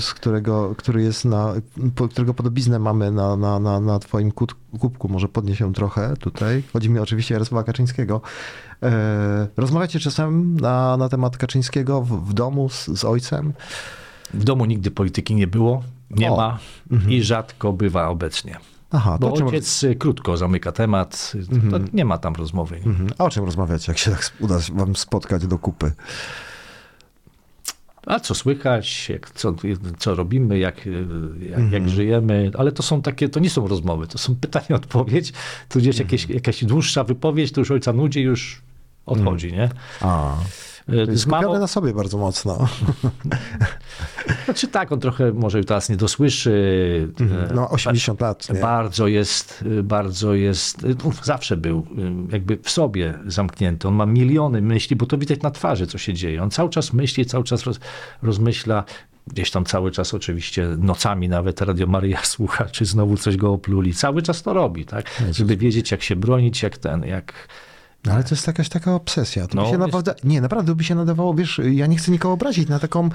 z, 0.00 0.14
którego, 0.14 0.74
który 0.76 1.02
jest 1.02 1.24
na, 1.24 1.54
którego 2.10 2.34
podobiznę 2.34 2.78
mamy 2.78 3.10
na, 3.10 3.36
na, 3.36 3.58
na, 3.58 3.80
na 3.80 3.98
twoim 3.98 4.32
kubku, 4.80 5.08
może 5.08 5.28
podniesię 5.28 5.72
trochę 5.72 6.16
tutaj. 6.16 6.62
Chodzi 6.72 6.90
mi 6.90 6.98
oczywiście 6.98 7.34
o 7.34 7.36
Jarosława 7.36 7.64
Kaczyńskiego. 7.64 8.20
E, 8.82 9.48
Rozmawiacie 9.56 10.00
czasem 10.00 10.60
na, 10.60 10.96
na 10.96 11.08
temat 11.08 11.36
Kaczyńskiego 11.36 12.02
w, 12.02 12.28
w 12.28 12.32
domu 12.34 12.68
z, 12.68 12.86
z 12.86 13.04
ojcem? 13.04 13.52
W 14.34 14.44
domu 14.44 14.64
nigdy 14.64 14.90
polityki 14.90 15.34
nie 15.34 15.46
było, 15.46 15.82
nie 16.10 16.32
O. 16.32 16.36
ma 16.36 16.58
i 17.08 17.22
rzadko 17.22 17.72
bywa 17.72 18.08
obecnie. 18.08 18.56
Aha, 18.90 19.18
Bo 19.20 19.32
czym, 19.36 19.46
ojciec 19.46 19.84
krótko 19.98 20.36
zamyka 20.36 20.72
temat, 20.72 21.32
to 21.70 21.78
nie 21.92 22.04
ma 22.04 22.18
tam 22.18 22.34
rozmowy. 22.34 22.76
Mhm. 22.76 23.10
A 23.18 23.24
o 23.24 23.30
czym 23.30 23.44
rozmawiacie, 23.44 23.92
jak 23.92 23.98
się 23.98 24.10
tak 24.10 24.32
uda 24.40 24.58
wam 24.72 24.96
spotkać 24.96 25.46
do 25.46 25.58
kupy? 25.58 25.92
A 28.06 28.20
co 28.20 28.34
słychać, 28.34 29.08
jak, 29.08 29.30
co, 29.30 29.54
co 29.98 30.14
robimy, 30.14 30.58
jak, 30.58 30.86
y, 30.86 31.04
jak, 31.40 31.58
Mhm. 31.58 31.72
jak 31.72 31.88
żyjemy, 31.88 32.50
ale 32.58 32.72
to 32.72 32.82
są 32.82 33.02
takie, 33.02 33.28
to 33.28 33.40
nie 33.40 33.50
są 33.50 33.68
rozmowy, 33.68 34.06
to 34.06 34.18
są 34.18 34.36
pytania, 34.40 34.76
odpowiedź, 34.76 35.32
tudzież 35.68 35.98
jakieś, 35.98 36.22
Mhm. 36.22 36.34
jakaś 36.34 36.64
dłuższa 36.64 37.04
wypowiedź, 37.04 37.52
to 37.52 37.60
już 37.60 37.70
ojca 37.70 37.92
nudzi, 37.92 38.20
już 38.22 38.62
odchodzi, 39.08 39.52
nie? 39.52 39.68
A, 40.00 40.34
jest 40.88 41.22
Z 41.22 41.26
mamą, 41.26 41.58
na 41.58 41.66
sobie 41.66 41.94
bardzo 41.94 42.18
mocno. 42.18 42.68
znaczy 44.44 44.68
tak, 44.68 44.92
on 44.92 45.00
trochę 45.00 45.32
może 45.32 45.64
teraz 45.64 45.88
nie 45.88 45.96
dosłyszy. 45.96 46.50
y, 47.50 47.54
No, 47.54 47.70
80 47.70 48.20
lat, 48.20 48.48
nie? 48.54 48.60
Bardzo 48.60 49.06
jest, 49.06 49.64
bardzo 49.82 50.34
jest, 50.34 50.86
zawsze 51.22 51.56
był 51.56 51.86
jakby 52.32 52.58
w 52.62 52.70
sobie 52.70 53.18
zamknięty. 53.26 53.88
On 53.88 53.94
ma 53.94 54.06
miliony 54.06 54.62
myśli, 54.62 54.96
bo 54.96 55.06
to 55.06 55.18
widać 55.18 55.42
na 55.42 55.50
twarzy, 55.50 55.86
co 55.86 55.98
się 55.98 56.14
dzieje. 56.14 56.42
On 56.42 56.50
cały 56.50 56.70
czas 56.70 56.92
myśli, 56.92 57.26
cały 57.26 57.44
czas 57.44 57.64
roz, 57.64 57.80
rozmyśla. 58.22 58.84
Gdzieś 59.26 59.50
tam 59.50 59.64
cały 59.64 59.90
czas 59.90 60.14
oczywiście 60.14 60.68
nocami 60.78 61.28
nawet 61.28 61.60
Radio 61.60 61.86
Maryja 61.86 62.24
słucha, 62.34 62.64
czy 62.64 62.84
znowu 62.84 63.16
coś 63.16 63.36
go 63.36 63.52
opluli. 63.52 63.94
Cały 63.94 64.22
czas 64.22 64.42
to 64.42 64.52
robi, 64.52 64.84
tak? 64.86 65.22
Żeby 65.32 65.56
wiedzieć, 65.56 65.90
jak 65.90 66.02
się 66.02 66.16
bronić, 66.16 66.62
jak 66.62 66.78
ten, 66.78 67.04
jak... 67.04 67.32
No, 68.08 68.14
ale 68.14 68.24
to 68.24 68.34
jest 68.34 68.46
jakaś 68.46 68.68
taka 68.68 68.94
obsesja. 68.94 69.46
To 69.46 69.56
No, 69.56 69.64
by 69.64 69.70
się 69.70 69.78
naprawdę, 69.78 70.14
nie, 70.24 70.40
naprawdę 70.40 70.74
by 70.74 70.84
się 70.84 70.94
nadawało, 70.94 71.34
wiesz, 71.34 71.60
ja 71.70 71.86
nie 71.86 71.96
chcę 71.96 72.12
nikogo 72.12 72.32
obrazić 72.32 72.68
na 72.68 72.78
taką 72.78 73.08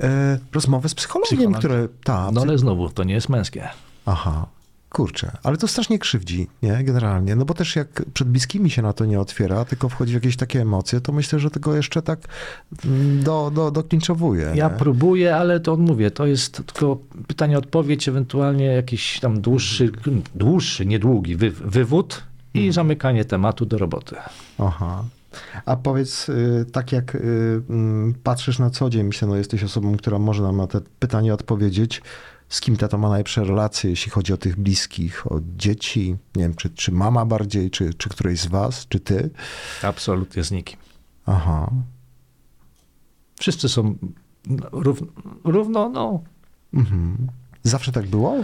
e, 0.00 0.38
rozmowę 0.52 0.88
z 0.88 0.94
psychologiem, 0.94 1.36
Psycholog. 1.38 1.58
które... 1.58 1.88
Ta, 2.04 2.30
No 2.32 2.40
ale 2.40 2.58
znowu, 2.58 2.88
to 2.88 3.04
nie 3.04 3.14
jest 3.14 3.28
męskie. 3.28 3.68
Aha, 4.06 4.46
kurczę, 4.90 5.32
ale 5.42 5.56
to 5.56 5.68
strasznie 5.68 5.98
krzywdzi, 5.98 6.48
nie, 6.62 6.84
generalnie. 6.84 7.36
No 7.36 7.44
bo 7.44 7.54
też 7.54 7.76
jak 7.76 8.02
przed 8.14 8.28
bliskimi 8.28 8.70
się 8.70 8.82
na 8.82 8.92
to 8.92 9.04
nie 9.04 9.20
otwiera, 9.20 9.64
tylko 9.64 9.88
wchodzi 9.88 10.12
w 10.12 10.14
jakieś 10.14 10.36
takie 10.36 10.60
emocje, 10.60 11.00
to 11.00 11.12
myślę, 11.12 11.38
że 11.38 11.50
tego 11.50 11.76
jeszcze 11.76 12.02
tak 12.02 12.18
mm, 12.84 13.22
do, 13.22 13.50
do, 13.54 13.70
doklinczowuje. 13.70 14.52
Ja 14.54 14.68
nie? 14.68 14.74
próbuję, 14.78 15.36
ale 15.36 15.60
to 15.60 15.76
mówię, 15.76 16.10
to 16.10 16.26
jest 16.26 16.62
tylko 16.66 16.98
pytanie, 17.26 17.58
odpowiedź, 17.58 18.08
ewentualnie 18.08 18.64
jakiś 18.64 19.20
tam 19.20 19.40
dłuższy, 19.40 19.92
dłuższy, 20.34 20.86
niedługi 20.86 21.36
wy, 21.36 21.50
wywód 21.50 22.22
i 22.54 22.58
Mhm. 22.58 22.72
zamykanie 22.72 23.24
tematu 23.24 23.66
do 23.66 23.78
roboty. 23.78 24.16
Aha. 24.58 25.04
A 25.66 25.76
powiedz, 25.76 26.28
y, 26.28 26.66
tak 26.72 26.92
jak 26.92 27.14
y, 27.14 27.62
mm, 27.70 28.14
patrzysz 28.22 28.58
na 28.58 28.70
co 28.70 28.90
dzień, 28.90 29.02
myślę, 29.06 29.28
no 29.28 29.36
jesteś 29.36 29.64
osobą, 29.64 29.96
która 29.96 30.18
może 30.18 30.42
nam 30.42 30.56
na 30.56 30.66
te 30.66 30.80
pytanie 30.98 31.34
odpowiedzieć, 31.34 32.02
z 32.48 32.60
kim 32.60 32.76
tato 32.76 32.98
ma 32.98 33.08
najlepsze 33.08 33.44
relacje, 33.44 33.90
jeśli 33.90 34.10
chodzi 34.12 34.32
o 34.32 34.36
tych 34.36 34.56
bliskich, 34.56 35.32
o 35.32 35.40
dzieci, 35.56 36.16
nie 36.36 36.42
wiem, 36.42 36.54
czy, 36.54 36.70
czy 36.70 36.92
mama 36.92 37.24
bardziej, 37.26 37.70
czy, 37.70 37.94
czy 37.94 38.08
któryś 38.08 38.40
z 38.40 38.46
was, 38.46 38.86
czy 38.88 39.00
ty? 39.00 39.30
Absolutnie 39.82 40.44
z 40.44 40.50
nikim. 40.50 40.78
Aha. 41.26 41.70
Wszyscy 43.40 43.68
są 43.68 43.94
równo, 44.72 45.06
równo 45.44 45.88
no, 45.88 46.22
Mhm. 46.74 47.16
Zawsze 47.62 47.92
tak 47.92 48.06
było? 48.06 48.34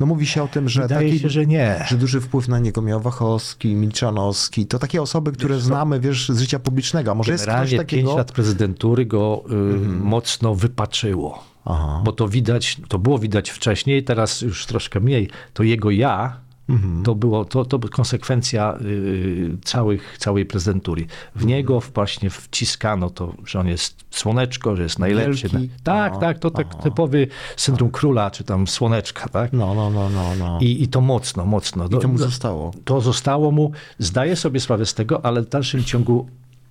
No 0.00 0.06
mówi 0.06 0.26
się 0.26 0.42
o 0.42 0.48
tym, 0.48 0.68
że 0.68 0.82
wydaje 0.82 1.08
taki, 1.08 1.20
się, 1.20 1.28
że 1.28 1.46
nie. 1.46 1.84
że 1.88 1.96
duży 1.96 2.20
wpływ 2.20 2.48
na 2.48 2.58
niego 2.58 2.82
miał 2.82 3.00
Wachowski, 3.00 3.74
Milczanowski. 3.74 4.66
To 4.66 4.78
takie 4.78 5.02
osoby, 5.02 5.32
które 5.32 5.54
Wiesz 5.54 5.64
znamy, 5.64 6.00
wiesz, 6.00 6.28
z 6.28 6.40
życia 6.40 6.58
publicznego. 6.58 7.14
Może 7.14 7.32
jest 7.32 7.46
ktoś 7.46 7.76
takiego? 7.76 8.08
Pięć 8.08 8.18
lat 8.18 8.32
prezydentury 8.32 9.06
go 9.06 9.44
y, 9.50 9.78
mocno 9.88 10.54
wypaczyło. 10.54 11.44
Aha. 11.64 12.02
Bo 12.04 12.12
to 12.12 12.28
widać, 12.28 12.76
to 12.88 12.98
było 12.98 13.18
widać 13.18 13.50
wcześniej, 13.50 14.04
teraz 14.04 14.40
już 14.40 14.66
troszkę 14.66 15.00
mniej. 15.00 15.28
To 15.54 15.62
jego 15.62 15.90
ja, 15.90 16.40
Mhm. 16.68 17.02
to 17.02 17.14
było, 17.14 17.44
to, 17.44 17.64
to 17.64 17.78
była 17.78 17.90
konsekwencja 17.90 18.78
y, 18.80 19.56
całych, 19.64 20.16
całej 20.18 20.46
prezydentury. 20.46 21.06
W 21.06 21.36
Mhm. 21.36 21.48
niego 21.48 21.80
właśnie 21.94 22.30
wciskano 22.30 23.10
to, 23.10 23.34
że 23.44 23.60
on 23.60 23.66
jest 23.68 24.04
słoneczko, 24.10 24.76
że 24.76 24.82
jest 24.82 24.98
najlepszy. 24.98 25.48
Wielki. 25.48 25.70
Tak, 25.82 26.12
No, 26.12 26.20
tak, 26.20 26.38
to 26.38 26.50
tak 26.50 26.66
aha. 26.72 26.82
typowy 26.82 27.26
syndrom 27.56 27.90
króla, 27.90 28.30
czy 28.30 28.44
tam 28.44 28.66
słoneczka, 28.66 29.28
tak? 29.28 29.52
No, 29.52 29.74
no, 29.74 29.90
no, 29.90 30.10
no, 30.10 30.24
no. 30.38 30.58
I, 30.60 30.82
I 30.82 30.88
to 30.88 31.00
mocno, 31.00 31.46
mocno. 31.46 31.86
I 31.86 31.88
to 31.98 32.08
mu 32.08 32.18
zostało. 32.18 32.70
to 32.84 33.00
zostało 33.00 33.50
mu, 33.50 33.72
zdaję 33.98 34.36
sobie 34.36 34.60
sprawę 34.60 34.86
z 34.86 34.94
tego, 34.94 35.24
ale 35.24 35.42
w 35.42 35.48
dalszym 35.48 35.84
ciągu 35.84 36.26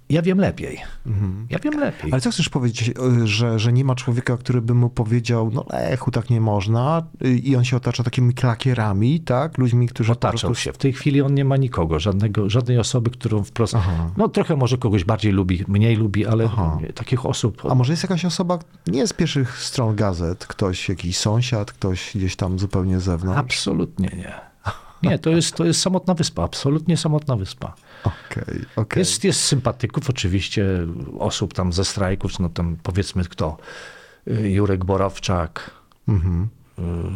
ja 0.10 0.22
wiem 0.22 0.38
lepiej. 0.38 0.82
Ja 1.50 1.60
wiem 1.60 1.80
lepiej. 1.80 1.96
Mhm. 1.96 2.13
Ale 2.13 2.22
co 2.22 2.32
chcesz 2.32 2.50
powiedzieć, 2.50 2.89
y, 2.89 3.28
że, 3.28 3.60
że 3.60 3.74
nie 3.74 3.86
ma 3.86 3.96
człowieka, 3.96 4.38
który 4.38 4.62
by 4.62 4.74
mu 4.74 4.89
powiedział, 4.89 5.52
no 5.54 5.65
Lechu, 5.70 6.12
tak 6.12 6.30
nie 6.30 6.41
można 6.41 7.04
y, 7.26 7.38
i 7.38 7.56
on 7.56 7.63
się 7.63 7.78
otacza 7.78 8.04
takimi 8.04 8.34
klakierami, 8.34 9.20
tak? 9.20 9.58
Ludźmi, 9.58 9.88
którzy 9.88 10.12
Otaczał 10.12 10.32
prostu... 10.50 10.63
się. 10.63 10.74
W 10.74 10.78
tej 10.78 10.94
chwili 10.94 11.22
on 11.22 11.34
nie 11.34 11.46
ma 11.46 11.58
nikogo, 11.58 12.00
żadnego, 12.00 12.50
żadnej 12.50 12.80
osoby, 12.80 13.10
którą 13.10 13.44
wprost. 13.44 13.76
Aha. 13.76 14.12
No 14.18 14.30
trochę 14.30 14.56
może 14.56 14.78
kogoś 14.78 15.04
bardziej 15.04 15.32
lubi, 15.32 15.63
mniej 15.68 15.96
lubi, 15.96 16.26
ale 16.26 16.46
Aha. 16.46 16.78
takich 16.96 17.26
osób. 17.26 17.62
A 17.70 17.76
może 17.76 17.94
jest 17.94 18.04
jakaś 18.04 18.26
osoba, 18.26 18.60
nie 18.88 19.08
z 19.08 19.13
pierwszych 19.13 19.58
stron 19.58 19.96
gazet, 19.96 20.48
ktoś, 20.48 20.89
jakiś 20.89 21.18
sąsiad, 21.18 21.72
ktoś 21.72 22.12
gdzieś 22.15 22.36
tam 22.36 22.60
zupełnie 22.60 23.00
z 23.00 23.04
zewnątrz? 23.04 23.39
Absolutnie 23.39 24.10
nie. 24.18 24.55
Nie, 25.10 25.20
to 25.20 25.30
jest, 25.30 25.56
to 25.56 25.65
jest 25.65 25.82
samotna 25.82 26.13
wyspa, 26.13 26.44
absolutnie 26.44 26.98
samotna 26.98 27.36
wyspa. 27.36 27.76
Okej, 28.04 28.62
okej. 28.76 29.00
Jest, 29.00 29.24
jest 29.24 29.41
sympatyków 29.41 30.10
oczywiście, 30.10 30.65
osób 31.20 31.54
tam 31.54 31.74
ze 31.74 31.86
strajków, 31.86 32.39
no 32.39 32.50
tam 32.50 32.78
powiedzmy 32.84 33.24
kto, 33.24 33.58
y, 34.28 34.50
Jurek 34.50 34.86
Borowczak, 34.86 35.72
Mhm. 36.08 36.50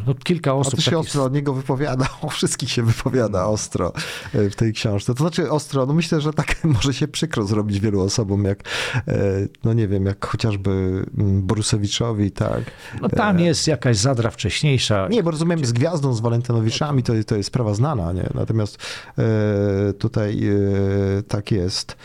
No 0.07 0.13
kilka 0.23 0.51
A 0.51 0.53
osób. 0.53 0.75
ty 0.75 0.81
się 0.81 0.91
takich- 0.91 0.99
ostro 0.99 1.23
od 1.23 1.33
niego 1.33 1.53
wypowiada, 1.53 2.07
o 2.21 2.29
wszystkich 2.29 2.71
się 2.71 2.83
wypowiada 2.83 3.45
ostro 3.45 3.93
e, 4.33 4.49
w 4.49 4.55
tej 4.55 4.73
książce. 4.73 5.13
To 5.13 5.19
znaczy 5.23 5.51
ostro, 5.51 5.85
no 5.85 5.93
myślę, 5.93 6.21
że 6.21 6.33
tak 6.33 6.63
może 6.75 6.93
się 6.93 7.07
przykro 7.07 7.43
zrobić 7.45 7.79
wielu 7.79 8.01
osobom, 8.01 8.43
jak, 8.43 8.63
e, 9.07 9.47
no 9.63 9.73
nie 9.73 9.87
wiem, 9.87 10.05
jak 10.05 10.25
chociażby 10.25 10.71
mm, 11.17 11.41
Borusewiczowi, 11.41 12.31
tak? 12.31 12.61
No 13.01 13.09
tam 13.09 13.39
jest 13.39 13.67
jakaś 13.67 13.97
zadra 13.97 14.29
wcześniejsza. 14.29 15.07
Nie, 15.07 15.23
bo 15.23 15.31
rozumiem, 15.31 15.65
z 15.65 15.71
Gwiazdą, 15.71 16.13
z 16.13 16.19
Walentynowiczami 16.21 17.03
to, 17.03 17.13
to 17.27 17.35
jest 17.35 17.47
sprawa 17.47 17.73
znana, 17.73 18.13
nie? 18.13 18.29
Natomiast 18.33 18.77
e, 19.17 19.93
tutaj 19.93 20.47
e, 20.47 21.23
tak 21.23 21.51
jest. 21.51 21.97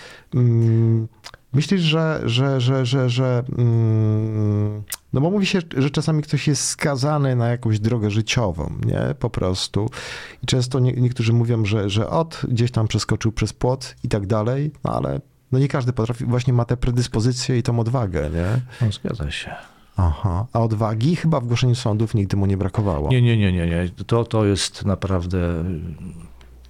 Myślisz, 1.55 1.81
że, 1.81 2.21
że, 2.25 2.61
że, 2.61 2.87
że, 2.87 3.11
że 3.11 3.45
mm, 3.59 4.83
no 5.13 5.21
bo 5.21 5.31
mówi 5.31 5.47
się, 5.47 5.59
że 5.77 5.91
czasami 5.91 6.23
ktoś 6.23 6.49
jest 6.49 6.65
skazany 6.65 7.37
na 7.37 7.49
jakąś 7.49 7.81
drogę 7.81 8.11
życiową, 8.11 8.71
nie? 8.87 9.15
Po 9.19 9.31
prostu. 9.31 9.91
I 10.43 10.47
często 10.47 10.81
nie, 10.81 10.93
niektórzy 10.93 11.33
mówią, 11.33 11.65
że, 11.65 11.91
że 11.91 12.11
od 12.11 12.43
gdzieś 12.49 12.71
tam 12.71 12.89
przeskoczył 12.89 13.33
przez 13.33 13.53
płot 13.53 13.95
i 14.03 14.09
tak 14.09 14.27
dalej, 14.27 14.73
no 14.85 14.93
ale 14.97 15.21
no 15.53 15.59
nie 15.59 15.69
każdy 15.69 15.93
potrafi, 15.93 16.25
właśnie 16.25 16.53
ma 16.53 16.65
tę 16.65 16.77
predyspozycję 16.77 17.59
i 17.59 17.63
tą 17.63 17.81
odwagę, 17.81 18.31
nie? 18.31 18.61
No, 18.87 18.93
zgadza 18.93 19.31
się. 19.31 19.55
Aha. 19.97 20.47
A 20.53 20.61
odwagi 20.61 21.17
chyba 21.17 21.41
w 21.41 21.47
głoszeniu 21.47 21.75
sądów 21.75 22.15
nigdy 22.15 22.37
mu 22.37 22.47
nie 22.47 22.57
brakowało. 22.57 23.11
Nie, 23.11 23.23
nie, 23.23 23.37
nie, 23.37 23.53
nie, 23.53 23.67
nie. 23.67 23.89
To, 24.07 24.25
to 24.25 24.45
jest 24.45 24.85
naprawdę 24.85 25.65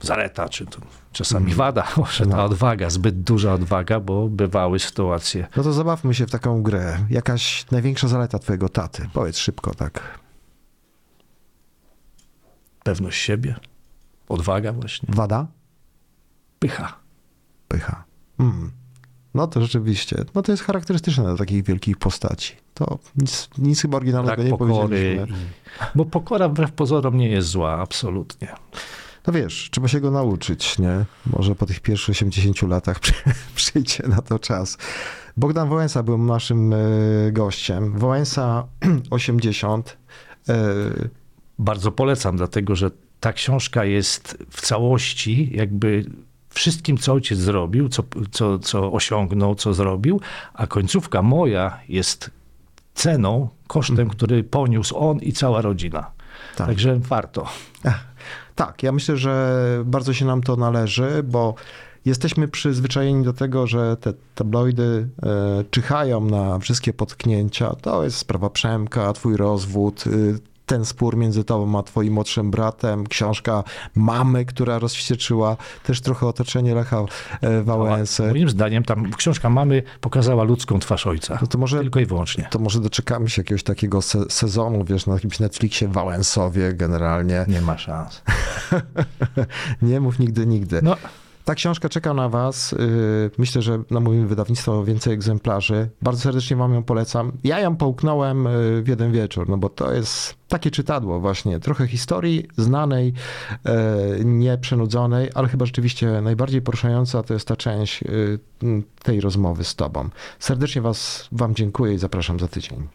zaleta, 0.04 0.48
czy 0.48 0.66
to 0.66 0.78
czasami 1.12 1.54
wada, 1.54 1.86
może 1.96 2.26
ta 2.26 2.36
No. 2.36 2.44
odwaga, 2.44 2.90
zbyt 2.90 3.20
duża 3.22 3.52
odwaga, 3.54 4.00
bo 4.00 4.28
bywały 4.28 4.78
sytuacje. 4.78 5.46
No 5.56 5.62
to 5.62 5.72
zabawmy 5.72 6.14
się 6.14 6.26
w 6.26 6.30
taką 6.30 6.62
grę. 6.62 6.98
Jakaś 7.10 7.70
największa 7.70 8.08
zaleta 8.08 8.38
twojego 8.38 8.68
taty? 8.68 9.08
Powiedz 9.12 9.38
szybko, 9.38 9.74
tak. 9.74 10.18
Pewność 12.84 13.22
siebie, 13.22 13.54
odwaga 14.28 14.72
właśnie, 14.72 15.08
Wada? 15.12 15.46
pycha. 16.58 16.96
Pycha. 17.68 18.04
Mm. 18.38 18.70
No 19.34 19.46
to 19.46 19.60
rzeczywiście, 19.62 20.16
no 20.34 20.42
to 20.42 20.52
jest 20.52 20.62
charakterystyczne 20.64 21.24
dla 21.24 21.36
takich 21.36 21.64
wielkich 21.64 21.96
postaci. 21.96 22.56
To 22.74 22.98
nic, 23.16 23.48
nic 23.58 23.82
chyba 23.82 23.96
oryginalnego 23.96 24.36
Brak 24.36 24.46
nie 24.46 24.50
pokory. 24.50 24.72
powiedzieliśmy. 24.72 25.36
I, 25.36 25.40
bo 25.94 26.04
pokora 26.04 26.48
wbrew 26.48 26.72
pozorom 26.72 27.16
nie 27.18 27.28
jest 27.28 27.48
zła, 27.48 27.72
absolutnie. 27.80 28.54
No 29.26 29.32
wiesz, 29.32 29.68
trzeba 29.70 29.88
się 29.88 30.00
go 30.00 30.10
nauczyć, 30.10 30.78
nie? 30.78 31.04
Może 31.26 31.54
po 31.54 31.66
tych 31.66 31.80
pierwszych 31.80 32.16
80 32.16 32.62
latach 32.62 33.00
przy, 33.04 33.12
przyjdzie 33.54 34.08
na 34.08 34.22
to 34.22 34.38
czas. 34.38 34.78
Bogdan 35.36 35.68
Wałęsa 35.68 36.02
był 36.02 36.18
naszym 36.18 36.72
e, 36.72 36.76
gościem. 37.32 37.98
Wałęsa 37.98 38.66
80. 39.10 39.96
E, 40.48 40.54
Bardzo 41.58 41.92
polecam, 41.92 42.36
dlatego 42.36 42.76
że 42.76 42.90
ta 43.20 43.32
książka 43.32 43.84
jest 43.84 44.38
w 44.50 44.60
całości 44.60 45.50
jakby 45.54 46.04
wszystkim, 46.50 46.98
co 46.98 47.12
ojciec 47.12 47.38
zrobił, 47.38 47.88
co, 47.88 48.02
co, 48.30 48.58
co 48.58 48.92
osiągnął, 48.92 49.54
co 49.54 49.74
zrobił, 49.74 50.20
a 50.54 50.66
końcówka 50.66 51.22
moja 51.22 51.78
jest 51.88 52.30
ceną, 52.94 53.48
kosztem, 53.66 54.08
który 54.08 54.44
poniósł 54.44 54.96
on 54.96 55.18
i 55.18 55.32
cała 55.32 55.62
rodzina. 55.62 56.10
Tak. 56.56 56.66
Także 56.66 56.98
warto. 56.98 57.48
Ech, 57.84 58.04
Tak, 58.54 58.82
ja 58.82 58.92
myślę, 58.92 59.16
że 59.16 59.62
bardzo 59.84 60.12
się 60.12 60.24
nam 60.24 60.42
to 60.42 60.56
należy, 60.56 61.22
bo 61.22 61.54
jesteśmy 62.04 62.48
przyzwyczajeni 62.48 63.24
do 63.24 63.32
tego, 63.32 63.66
że 63.66 63.96
te 63.96 64.12
tabloidy 64.34 65.08
e, 65.22 65.64
czyhają 65.70 66.24
na 66.24 66.58
wszystkie 66.58 66.92
potknięcia. 66.92 67.74
To 67.74 68.04
jest 68.04 68.16
sprawa 68.16 68.50
Przemka, 68.50 69.12
twój 69.12 69.36
rozwód, 69.36 70.04
y, 70.06 70.38
ten 70.66 70.84
spór 70.84 71.16
między 71.16 71.44
tobą 71.44 71.78
a 71.78 71.82
twoim 71.82 72.12
młodszym 72.12 72.50
bratem, 72.50 73.06
książka 73.06 73.64
mamy, 73.94 74.44
która 74.44 74.78
rozwścieczyła 74.78 75.56
też 75.82 76.00
trochę 76.00 76.26
otoczenie 76.26 76.74
Lecha 76.74 77.04
e, 77.40 77.62
Wałęsy. 77.62 78.22
Moim 78.28 78.48
zdaniem 78.48 78.84
tam 78.84 79.12
książka 79.12 79.50
mamy 79.50 79.82
pokazała 80.00 80.44
ludzką 80.44 80.78
twarz 80.78 81.06
ojca. 81.06 81.38
No 81.40 81.46
to 81.46 81.58
może 81.58 81.80
Tylko 81.80 82.00
i 82.00 82.06
wyłącznie. 82.06 82.48
to 82.50 82.58
może 82.58 82.80
doczekamy 82.80 83.30
się 83.30 83.42
jakiegoś 83.42 83.62
takiego 83.62 84.02
se 84.02 84.24
sezonu, 84.30 84.84
wiesz, 84.84 85.06
na 85.06 85.14
jakimś 85.14 85.40
Netflixie 85.40 85.88
Wałęsowie 85.88 86.74
generalnie. 86.74 87.44
Nie 87.48 87.60
ma 87.60 87.78
szans. 87.78 88.22
Nie 89.82 90.00
mów 90.00 90.18
nigdy, 90.18 90.46
nigdy. 90.46 90.80
No, 90.82 90.96
Ta 91.44 91.54
książka 91.54 91.88
czeka 91.88 92.14
na 92.14 92.28
Was. 92.28 92.72
Yy, 92.72 93.30
Myślę, 93.38 93.62
że 93.62 93.82
namówimy 93.90 94.26
wydawnictwo 94.26 94.84
więcej 94.84 95.14
egzemplarzy. 95.14 95.90
Bardzo 96.02 96.20
serdecznie 96.20 96.56
Wam 96.56 96.74
ją 96.74 96.82
polecam. 96.82 97.32
Ja 97.44 97.60
ją 97.60 97.76
połknąłem 97.76 98.44
yy, 98.44 98.82
w 98.82 98.88
jeden 98.88 99.12
wieczór, 99.12 99.48
no 99.48 99.56
bo 99.56 99.68
to 99.68 99.92
jest 99.92 100.34
takie 100.48 100.70
czytadło 100.70 101.20
właśnie. 101.20 101.60
Trochę 101.60 101.86
historii 101.86 102.46
znanej, 102.56 103.12
yy, 103.64 104.24
nieprzenudzonej, 104.24 105.30
ale 105.34 105.48
chyba 105.48 105.66
rzeczywiście 105.66 106.20
najbardziej 106.20 106.62
poruszająca 106.62 107.22
to 107.22 107.34
jest 107.34 107.48
ta 107.48 107.56
część 107.56 108.04
tej 109.02 109.20
rozmowy 109.20 109.64
z 109.64 109.74
Tobą. 109.74 110.08
Serdecznie 110.38 110.82
was, 110.82 111.28
Wam 111.32 111.54
dziękuję 111.54 111.94
i 111.94 111.98
zapraszam 111.98 112.40
za 112.40 112.48
tydzień. 112.48 112.88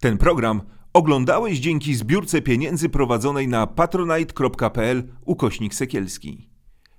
Ten 0.00 0.18
program 0.18 0.60
oglądałeś 0.92 1.58
dzięki 1.58 1.94
zbiórce 1.94 2.42
pieniędzy 2.42 2.88
prowadzonej 2.88 3.48
na 3.48 3.66
patronite.pl 3.66 5.02
ukośnik 5.24 5.74
sekielski. 5.74 6.55